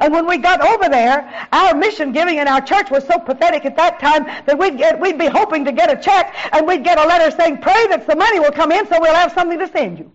[0.00, 3.64] And when we got over there, our mission giving in our church was so pathetic
[3.64, 6.84] at that time that we'd, get, we'd be hoping to get a check and we'd
[6.84, 9.58] get a letter saying, pray that some money will come in so we'll have something
[9.58, 10.12] to send you.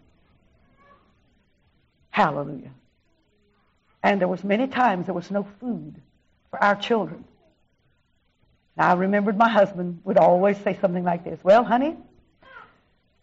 [2.09, 2.72] Hallelujah.
[4.03, 5.95] And there was many times there was no food
[6.49, 7.24] for our children.
[8.76, 11.97] Now, I remembered my husband would always say something like this, well, honey,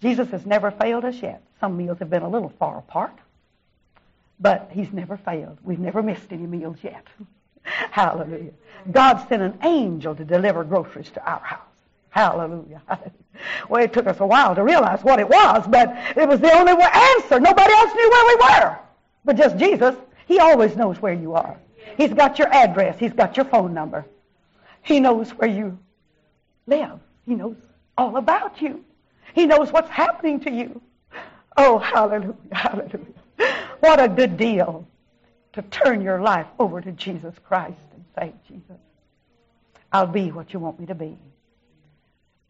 [0.00, 1.42] Jesus has never failed us yet.
[1.60, 3.18] Some meals have been a little far apart.
[4.40, 5.58] But he's never failed.
[5.62, 7.06] We've never missed any meals yet.
[7.62, 8.52] Hallelujah.
[8.90, 11.60] God sent an angel to deliver groceries to our house.
[12.10, 12.82] Hallelujah.
[13.68, 16.52] Well, it took us a while to realize what it was, but it was the
[16.52, 17.38] only answer.
[17.38, 18.78] Nobody else knew where we were.
[19.24, 19.94] But just Jesus.
[20.26, 21.56] He always knows where you are.
[21.96, 22.98] He's got your address.
[22.98, 24.04] He's got your phone number.
[24.82, 25.78] He knows where you
[26.66, 26.98] live.
[27.26, 27.56] He knows
[27.96, 28.84] all about you.
[29.34, 30.80] He knows what's happening to you.
[31.56, 33.06] Oh, hallelujah, hallelujah.
[33.80, 34.86] What a good deal
[35.52, 38.80] to turn your life over to Jesus Christ and say, Jesus,
[39.92, 41.16] I'll be what you want me to be.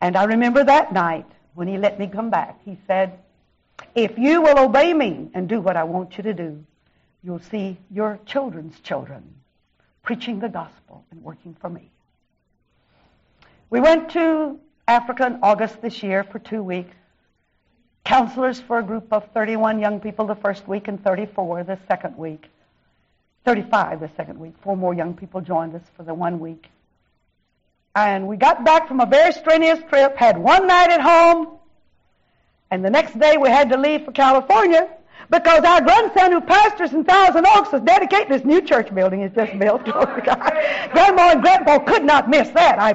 [0.01, 3.19] And I remember that night when he let me come back, he said,
[3.95, 6.65] if you will obey me and do what I want you to do,
[7.23, 9.23] you'll see your children's children
[10.03, 11.91] preaching the gospel and working for me.
[13.71, 16.95] We went to Africa in August this year for two weeks
[18.09, 22.17] counselors for a group of 31 young people the first week and 34 the second
[22.17, 22.47] week.
[23.45, 24.55] 35 the second week.
[24.63, 26.69] Four more young people joined us for the one week.
[27.95, 31.59] And we got back from a very strenuous trip, had one night at home,
[32.71, 34.89] and the next day we had to leave for California
[35.29, 39.33] because our grandson who pastors in Thousand Oaks is dedicating this new church building he's
[39.33, 39.85] just built.
[39.85, 42.79] Grandma and Grandpa could not miss that.
[42.79, 42.95] I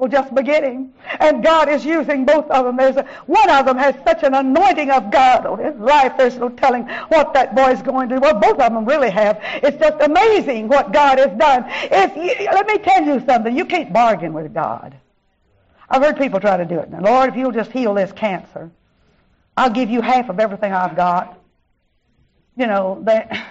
[0.00, 0.94] well, just beginning.
[1.18, 2.78] And God is using both of them.
[2.78, 6.14] There's a, one of them has such an anointing of God on his life.
[6.16, 8.20] There's no telling what that boy's going to do.
[8.22, 9.38] Well, both of them really have.
[9.62, 11.66] It's just amazing what God has done.
[11.68, 13.54] If you, let me tell you something.
[13.54, 14.96] You can't bargain with God.
[15.90, 16.90] I've heard people try to do it.
[16.90, 18.70] Now, Lord, if you'll just heal this cancer,
[19.54, 21.38] I'll give you half of everything I've got.
[22.56, 23.48] You know, that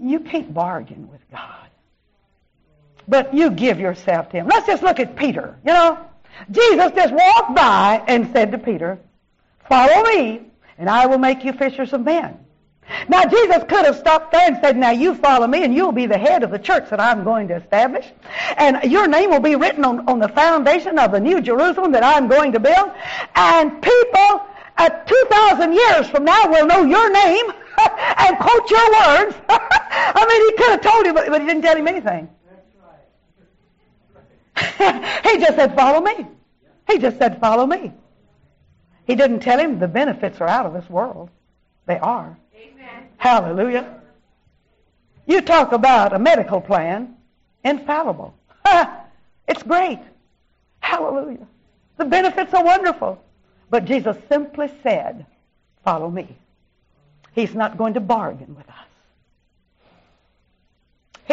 [0.00, 1.61] you can't bargain with God.
[3.08, 4.48] But you give yourself to him.
[4.48, 5.58] Let's just look at Peter.
[5.64, 5.98] You know,
[6.50, 8.98] Jesus just walked by and said to Peter,
[9.68, 10.42] Follow me,
[10.78, 12.38] and I will make you fishers of men.
[13.08, 16.06] Now, Jesus could have stopped there and said, Now you follow me, and you'll be
[16.06, 18.06] the head of the church that I'm going to establish.
[18.56, 22.04] And your name will be written on, on the foundation of the new Jerusalem that
[22.04, 22.90] I'm going to build.
[23.34, 24.42] And people
[24.76, 27.46] at 2,000 years from now will know your name
[28.18, 29.36] and quote your words.
[29.48, 32.28] I mean, he could have told him, but he didn't tell him anything.
[35.24, 36.26] he just said, follow me.
[36.90, 37.92] He just said, follow me.
[39.06, 41.30] He didn't tell him the benefits are out of this world.
[41.86, 42.36] They are.
[42.54, 43.08] Amen.
[43.16, 44.00] Hallelujah.
[45.26, 47.16] You talk about a medical plan,
[47.64, 48.34] infallible.
[49.48, 50.00] it's great.
[50.80, 51.46] Hallelujah.
[51.96, 53.22] The benefits are wonderful.
[53.70, 55.24] But Jesus simply said,
[55.84, 56.36] follow me.
[57.34, 58.74] He's not going to bargain with us.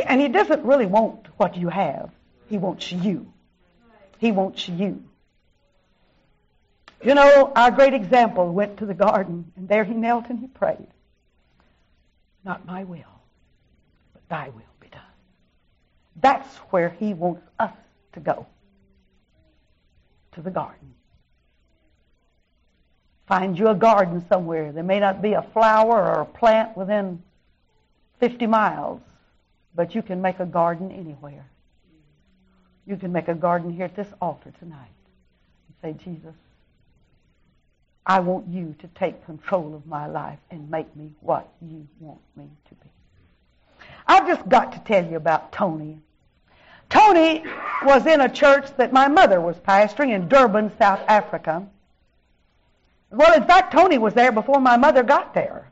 [0.06, 2.12] And he doesn't really want what you have.
[2.50, 3.32] He wants you.
[4.18, 5.04] He wants you.
[7.02, 10.48] You know, our great example went to the garden, and there he knelt and he
[10.48, 10.88] prayed.
[12.44, 13.22] Not my will,
[14.14, 15.02] but thy will be done.
[16.18, 17.72] That's where he wants us
[18.14, 18.48] to go.
[20.34, 20.94] To the garden.
[23.28, 24.72] Find you a garden somewhere.
[24.72, 27.22] There may not be a flower or a plant within
[28.20, 29.02] 50 miles,
[29.76, 31.46] but you can make a garden anywhere.
[32.90, 34.90] You can make a garden here at this altar tonight
[35.84, 36.34] and say, Jesus,
[38.04, 42.20] I want you to take control of my life and make me what you want
[42.36, 42.90] me to be.
[44.08, 46.00] I've just got to tell you about Tony.
[46.90, 47.44] Tony
[47.84, 51.68] was in a church that my mother was pastoring in Durban, South Africa.
[53.12, 55.69] Well, in fact, Tony was there before my mother got there.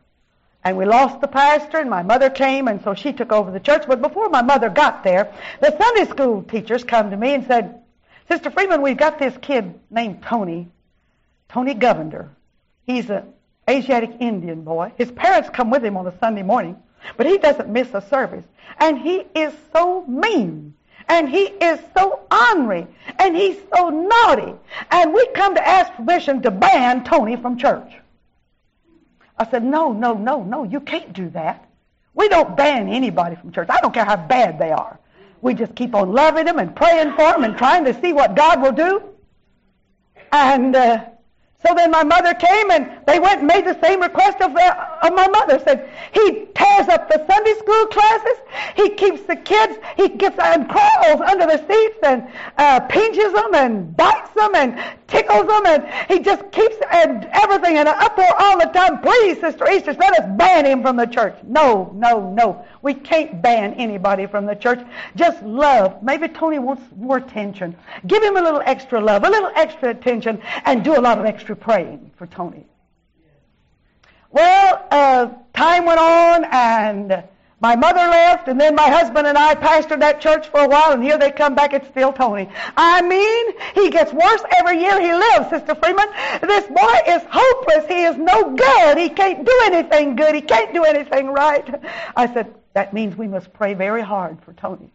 [0.67, 3.59] And we lost the pastor, and my mother came, and so she took over the
[3.61, 3.85] church.
[3.87, 7.83] But before my mother got there, the Sunday school teachers come to me and said,
[8.27, 10.67] Sister Freeman, we've got this kid named Tony,
[11.47, 12.27] Tony Govender.
[12.85, 13.31] He's an
[13.69, 14.91] Asiatic Indian boy.
[14.97, 16.75] His parents come with him on a Sunday morning,
[17.15, 18.43] but he doesn't miss a service.
[18.77, 20.73] And he is so mean
[21.09, 22.85] and he is so ornery,
[23.17, 24.53] and he's so naughty.
[24.91, 27.93] And we come to ask permission to ban Tony from church.
[29.37, 31.69] I said, no, no, no, no, you can't do that.
[32.13, 33.67] We don't ban anybody from church.
[33.69, 34.99] I don't care how bad they are.
[35.41, 38.35] We just keep on loving them and praying for them and trying to see what
[38.35, 39.03] God will do.
[40.31, 41.05] And uh,
[41.65, 44.85] so then my mother came and they went and made the same request of, uh,
[45.03, 45.59] of my mother.
[45.59, 46.47] Said he
[46.77, 48.37] tears up the Sunday school classes.
[48.75, 49.77] He keeps the kids.
[49.95, 54.79] He gets and crawls under the seats and uh, pinches them and bites them and
[55.07, 59.01] tickles them and he just keeps and everything in an uproar all the time.
[59.01, 61.35] Please, Sister Easter, let us ban him from the church.
[61.43, 62.65] No, no, no.
[62.81, 64.79] We can't ban anybody from the church.
[65.15, 66.01] Just love.
[66.03, 67.75] Maybe Tony wants more attention.
[68.05, 71.25] Give him a little extra love, a little extra attention, and do a lot of
[71.25, 72.65] extra praying for Tony.
[74.37, 77.23] Well, uh, time went on, and
[77.59, 80.91] my mother left, and then my husband and I pastored that church for a while,
[80.91, 81.73] and here they come back.
[81.73, 82.47] It's still Tony.
[82.77, 86.07] I mean, he gets worse every year he lives, Sister Freeman.
[86.43, 87.87] This boy is hopeless.
[87.87, 88.99] He is no good.
[88.99, 90.35] He can't do anything good.
[90.35, 91.67] He can't do anything right.
[92.15, 94.91] I said, that means we must pray very hard for Tony.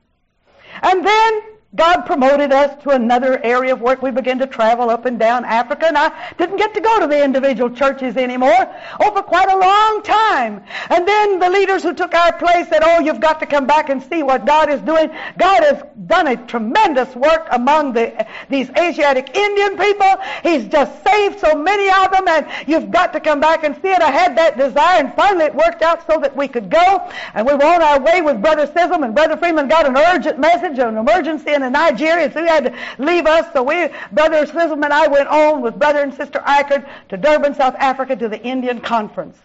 [0.84, 1.43] And then
[1.74, 4.02] God promoted us to another area of work.
[4.02, 7.06] We began to travel up and down Africa, and I didn't get to go to
[7.06, 8.68] the individual churches anymore
[8.98, 10.62] for quite a long time.
[10.90, 13.88] And then the leaders who took our place said, oh, you've got to come back
[13.88, 15.08] and see what God is doing.
[15.38, 20.14] God has done a tremendous work among the, these Asiatic Indian people.
[20.42, 23.88] He's just saved so many of them, and you've got to come back and see
[23.88, 24.02] it.
[24.02, 27.10] I had that desire, and finally it worked out so that we could go.
[27.32, 30.38] And we were on our way with Brother Sism, and Brother Freeman got an urgent
[30.38, 33.52] message, an emergency, in Nigeria, so he had to leave us.
[33.52, 37.54] So we, Brother Sism and I went on with Brother and Sister Eichert to Durban,
[37.54, 39.38] South Africa to the Indian Conference.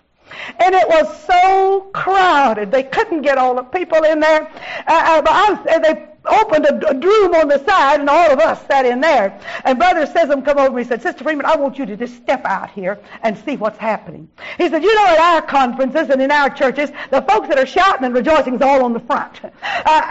[0.59, 2.71] And it was so crowded.
[2.71, 4.43] They couldn't get all the people in there.
[4.87, 8.31] Uh, uh but I was, they opened a, a room on the side, and all
[8.31, 9.39] of us sat in there.
[9.63, 12.15] And Brother Sism come over and he said, Sister Freeman, I want you to just
[12.15, 14.29] step out here and see what's happening.
[14.57, 17.65] He said, you know, at our conferences and in our churches, the folks that are
[17.65, 19.51] shouting and rejoicing is all on the front, uh,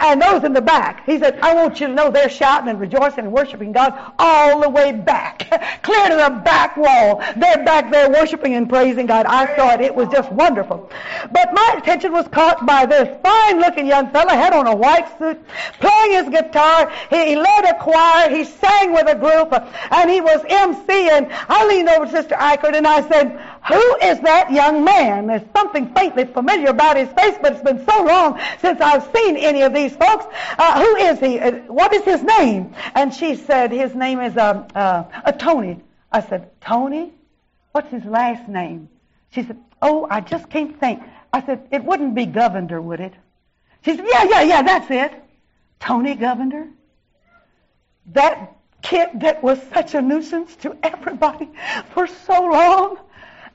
[0.01, 1.05] and those in the back.
[1.05, 4.61] He said, I want you to know they're shouting and rejoicing and worshiping God all
[4.61, 5.47] the way back,
[5.83, 7.23] clear to the back wall.
[7.35, 9.25] They're back there worshiping and praising God.
[9.25, 10.89] I thought it was just wonderful.
[11.31, 15.39] But my attention was caught by this fine-looking young fellow, had on a white suit,
[15.79, 16.91] playing his guitar.
[17.09, 18.29] He, led a choir.
[18.29, 19.53] He sang with a group,
[19.91, 21.29] and he was emceeing.
[21.49, 25.41] I leaned over to Sister Eichert and I said, "Who is that young man?" There's
[25.55, 29.61] something faintly familiar about his face, but it's been so long since I've seen any
[29.61, 30.25] of these folks.
[30.57, 31.39] Uh, who is he?
[31.39, 32.73] Uh, what is his name?
[32.95, 35.79] And she said, "His name is uh, uh, uh, Tony."
[36.11, 37.13] I said, "Tony?
[37.71, 38.89] What's his last name?"
[39.31, 41.03] She said, "Oh, I just can't think."
[41.33, 43.13] I said, "It wouldn't be Govender, would it?"
[43.83, 45.23] She said, "Yeah, yeah, yeah, that's it."
[45.79, 46.69] Tony Govender,
[48.07, 51.49] that kid that was such a nuisance to everybody
[51.93, 52.97] for so long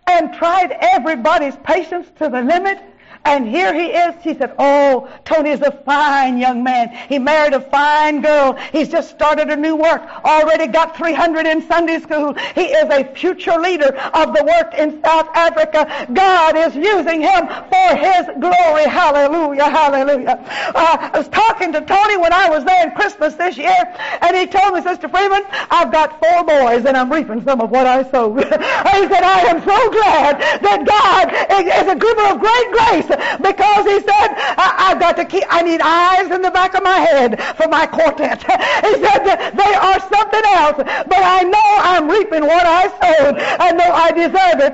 [0.06, 2.78] and tried everybody's patience to the limit
[3.24, 4.14] and here he is.
[4.24, 6.88] She said, Oh, Tony is a fine young man.
[7.08, 8.54] He married a fine girl.
[8.72, 10.02] He's just started a new work.
[10.24, 12.34] Already got 300 in Sunday school.
[12.54, 16.08] He is a future leader of the work in South Africa.
[16.12, 18.88] God is using him for his glory.
[18.88, 20.42] Hallelujah, hallelujah.
[20.74, 23.84] Uh, I was talking to Tony when I was there in Christmas this year,
[24.20, 27.70] and he told me, Sister Freeman, I've got four boys, and I'm reaping some of
[27.70, 28.38] what I sowed.
[28.42, 33.84] he said, I am so glad that God is a giver of great grace because
[33.86, 36.98] he said, I, have got to keep, I need eyes in the back of my
[36.98, 38.42] head for my quartet.
[38.86, 43.38] he said, they are something else, but I know I'm reaping what I sowed.
[43.38, 44.72] I know I deserve it.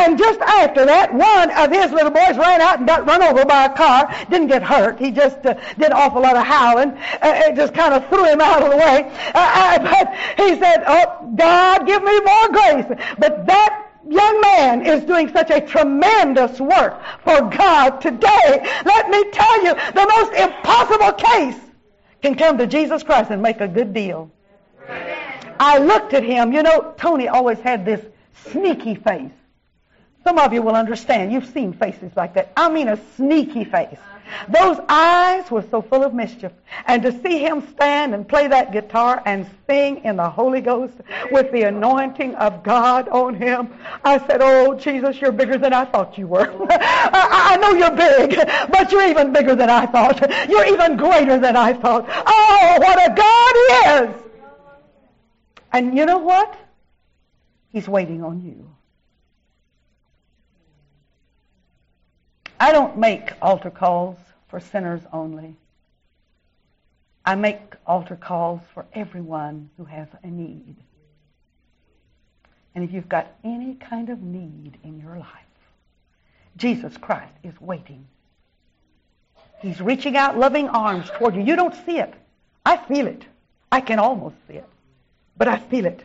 [0.00, 3.44] And just after that, one of his little boys ran out and got run over
[3.44, 4.14] by a car.
[4.30, 4.98] Didn't get hurt.
[4.98, 6.90] He just uh, did an awful lot of howling.
[6.90, 9.10] Uh, it just kind of threw him out of the way.
[9.34, 12.98] Uh, but he said, oh, God, give me more grace.
[13.18, 18.66] But that young man is doing such a tremendous work for God today.
[18.84, 21.60] Let me tell you, the most impossible case
[22.20, 24.30] can come to Jesus Christ and make a good deal.
[25.58, 26.52] I looked at him.
[26.52, 28.04] You know, Tony always had this
[28.50, 29.30] sneaky face.
[30.24, 31.32] Some of you will understand.
[31.32, 32.52] You've seen faces like that.
[32.56, 33.98] I mean a sneaky face.
[34.48, 36.52] Those eyes were so full of mischief.
[36.86, 40.94] And to see him stand and play that guitar and sing in the Holy Ghost
[41.30, 43.72] with the anointing of God on him,
[44.04, 46.50] I said, Oh, Jesus, you're bigger than I thought you were.
[46.70, 48.36] I, know you're big,
[48.70, 50.20] but you're even bigger than I thought.
[50.48, 52.06] You're even greater than I thought.
[52.08, 54.30] Oh, what a God he is!
[55.72, 56.56] And you know what?
[57.72, 58.69] He's waiting on you.
[62.60, 65.56] I don't make altar calls for sinners only.
[67.24, 70.76] I make altar calls for everyone who has a need.
[72.74, 75.26] And if you've got any kind of need in your life,
[76.58, 78.06] Jesus Christ is waiting.
[79.60, 81.42] He's reaching out loving arms toward you.
[81.42, 82.12] You don't see it.
[82.66, 83.24] I feel it.
[83.72, 84.68] I can almost see it.
[85.38, 86.04] But I feel it.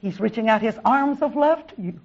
[0.00, 2.00] He's reaching out his arms of love to you.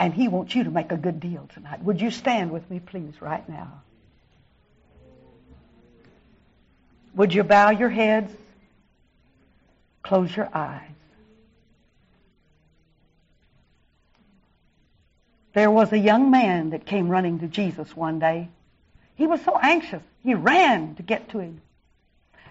[0.00, 1.82] And he wants you to make a good deal tonight.
[1.84, 3.82] Would you stand with me, please, right now?
[7.14, 8.32] Would you bow your heads?
[10.02, 10.88] Close your eyes.
[15.52, 18.48] There was a young man that came running to Jesus one day.
[19.16, 20.02] He was so anxious.
[20.22, 21.60] He ran to get to him.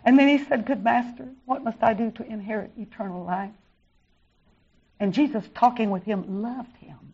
[0.05, 3.49] And then he said, Good master, what must I do to inherit eternal life?
[4.99, 7.08] And Jesus, talking with him, loved him.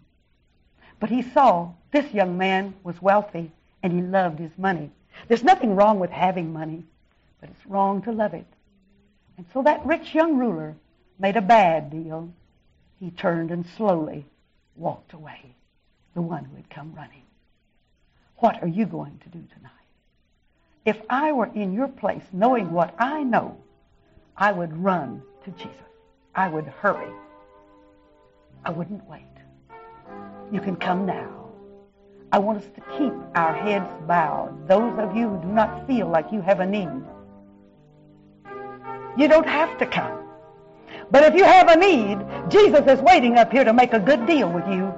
[1.00, 3.52] But he saw this young man was wealthy
[3.84, 4.90] and he loved his money.
[5.28, 6.84] There's nothing wrong with having money,
[7.40, 8.48] but it's wrong to love it.
[9.38, 10.76] And so that rich young ruler
[11.20, 12.30] made a bad deal.
[13.00, 14.26] He turned and slowly
[14.76, 15.54] walked away,
[16.14, 17.22] the one who had come running.
[18.38, 19.72] What are you going to do tonight?
[20.86, 23.58] If I were in your place, knowing what I know,
[24.38, 25.76] I would run to Jesus.
[26.36, 27.12] I would hurry.
[28.64, 29.24] I wouldn't wait.
[30.52, 31.52] You can come now.
[32.32, 34.68] I want us to keep our heads bowed.
[34.68, 37.02] Those of you who do not feel like you have a need,
[39.18, 40.20] you don't have to come.
[41.12, 42.20] But if you have a need,
[42.50, 44.94] Jesus is waiting up here to make a good deal with you.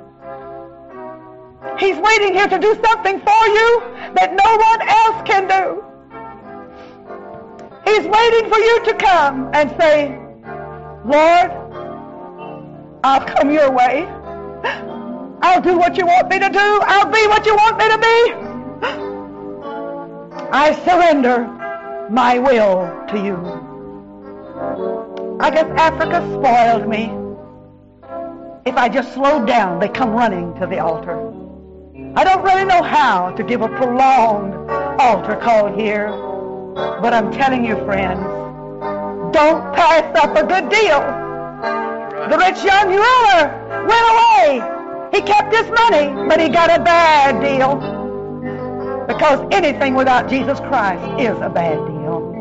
[1.78, 3.82] He's waiting here to do something for you
[4.16, 5.84] that no one else can do.
[7.86, 10.18] He's waiting for you to come and say,
[11.06, 11.52] Lord,
[13.04, 14.08] I'll come your way.
[15.42, 16.60] I'll do what you want me to do.
[16.60, 18.34] I'll be what you want me to be.
[20.52, 21.46] I surrender
[22.10, 23.36] my will to you.
[25.40, 27.14] I guess Africa spoiled me.
[28.66, 31.32] If I just slowed down, they come running to the altar.
[32.16, 34.56] I don't really know how to give a prolonged
[35.00, 36.10] altar call here,
[37.02, 38.24] but I'm telling you, friends,
[39.34, 41.00] don't pass up a good deal.
[42.30, 44.77] The rich young ruler went away
[45.14, 47.76] he kept his money, but he got a bad deal.
[49.08, 52.34] Because anything without Jesus Christ is a bad deal.